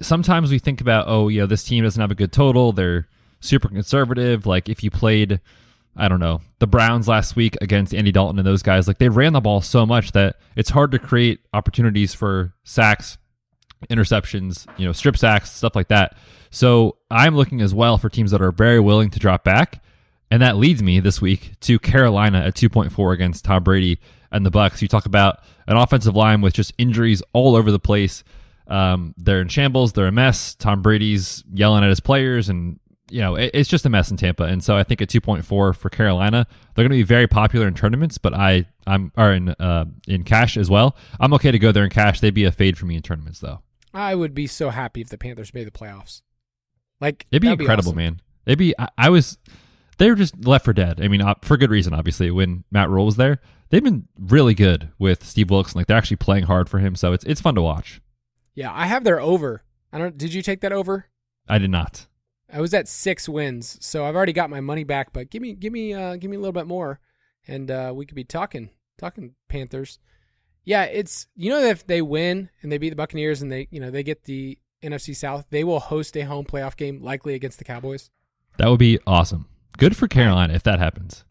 [0.00, 2.72] sometimes we think about, oh, you know, this team doesn't have a good total.
[2.72, 3.08] They're
[3.40, 4.46] super conservative.
[4.46, 5.40] Like if you played,
[5.96, 9.08] I don't know, the Browns last week against Andy Dalton and those guys, like they
[9.08, 13.18] ran the ball so much that it's hard to create opportunities for sacks,
[13.88, 16.16] interceptions, you know, strip sacks, stuff like that.
[16.50, 19.82] So I'm looking as well for teams that are very willing to drop back.
[20.30, 23.98] And that leads me this week to Carolina at 2.4 against Tom Brady
[24.30, 24.80] and the Bucs.
[24.80, 28.22] You talk about an offensive line with just injuries all over the place.
[28.68, 29.92] Um, they're in shambles.
[29.92, 30.54] They're a mess.
[30.54, 32.78] Tom Brady's yelling at his players and
[33.10, 34.44] you know, it, it's just a mess in Tampa.
[34.44, 37.74] And so I think at 2.4 for Carolina, they're going to be very popular in
[37.74, 40.96] tournaments, but I, I'm, or in, uh, in cash as well.
[41.18, 42.20] I'm okay to go there in cash.
[42.20, 43.60] They'd be a fade for me in tournaments though.
[43.92, 46.22] I would be so happy if the Panthers made the playoffs.
[47.00, 47.96] Like It'd be incredible, awesome.
[47.96, 48.20] man.
[48.46, 49.38] It'd be, I, I was,
[49.98, 51.00] they were just left for dead.
[51.02, 53.40] I mean, uh, for good reason, obviously, when Matt Rhule was there.
[53.70, 55.76] They've been really good with Steve Wilks.
[55.76, 56.96] Like they're actually playing hard for him.
[56.96, 58.00] So it's, it's fun to watch.
[58.54, 59.62] Yeah, I have their over.
[59.92, 60.18] I don't.
[60.18, 61.06] Did you take that over?
[61.48, 62.06] I did not.
[62.52, 65.12] I was at six wins, so I've already got my money back.
[65.12, 67.00] But give me, give me, uh, give me a little bit more,
[67.46, 69.98] and uh, we could be talking, talking Panthers.
[70.64, 73.80] Yeah, it's you know if they win and they beat the Buccaneers and they you
[73.80, 77.58] know they get the NFC South, they will host a home playoff game likely against
[77.58, 78.10] the Cowboys.
[78.58, 79.48] That would be awesome.
[79.78, 81.24] Good for Carolina if that happens.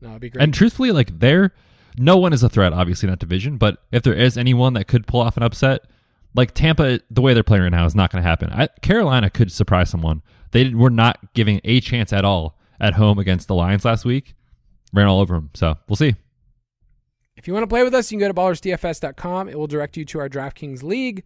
[0.00, 0.42] No, it'd be great.
[0.42, 1.52] And truthfully, like they're
[1.98, 3.56] no one is a threat, obviously in that division.
[3.56, 5.86] But if there is anyone that could pull off an upset,
[6.34, 8.50] like Tampa, the way they're playing right now is not going to happen.
[8.52, 10.22] I, Carolina could surprise someone.
[10.56, 14.34] They were not giving a chance at all at home against the Lions last week.
[14.90, 15.50] Ran all over them.
[15.52, 16.14] So we'll see.
[17.36, 19.50] If you want to play with us, you can go to ballersdfs.com.
[19.50, 21.24] It will direct you to our DraftKings League,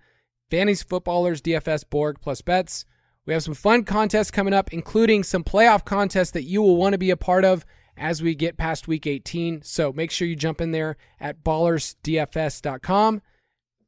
[0.51, 2.85] Fantasy Footballers DFS Borg plus Betz.
[3.25, 6.95] We have some fun contests coming up, including some playoff contests that you will want
[6.95, 7.65] to be a part of
[7.97, 9.63] as we get past week 18.
[9.63, 13.23] So make sure you jump in there at ballersdfs.com.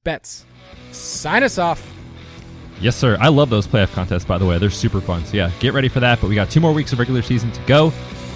[0.04, 0.46] Betz.
[0.92, 1.84] Sign us off.
[2.82, 3.16] Yes, sir.
[3.20, 4.58] I love those playoff contests, by the way.
[4.58, 5.24] They're super fun.
[5.24, 6.20] So, yeah, get ready for that.
[6.20, 7.92] But we got two more weeks of regular season to go.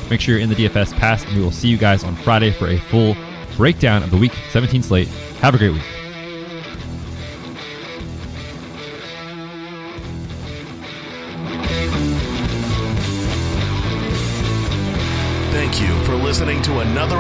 [0.09, 2.53] Make sure you're in the DFS pass, and we will see you guys on Friday
[2.53, 3.17] for a full
[3.57, 5.09] breakdown of the week 17 slate.
[5.41, 6.06] Have a great week.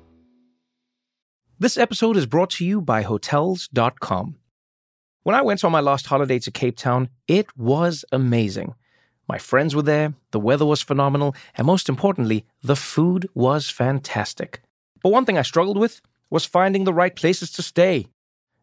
[1.58, 4.36] This episode is brought to you by Hotels.com.
[5.24, 8.76] When I went on my last holiday to Cape Town, it was amazing.
[9.28, 14.62] My friends were there, the weather was phenomenal, and most importantly, the food was fantastic.
[15.02, 18.08] But one thing I struggled with was finding the right places to stay.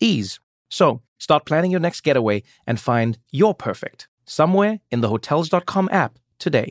[0.00, 0.40] Ease.
[0.68, 6.18] So start planning your next getaway and find your perfect somewhere in the Hotels.com app
[6.38, 6.66] today.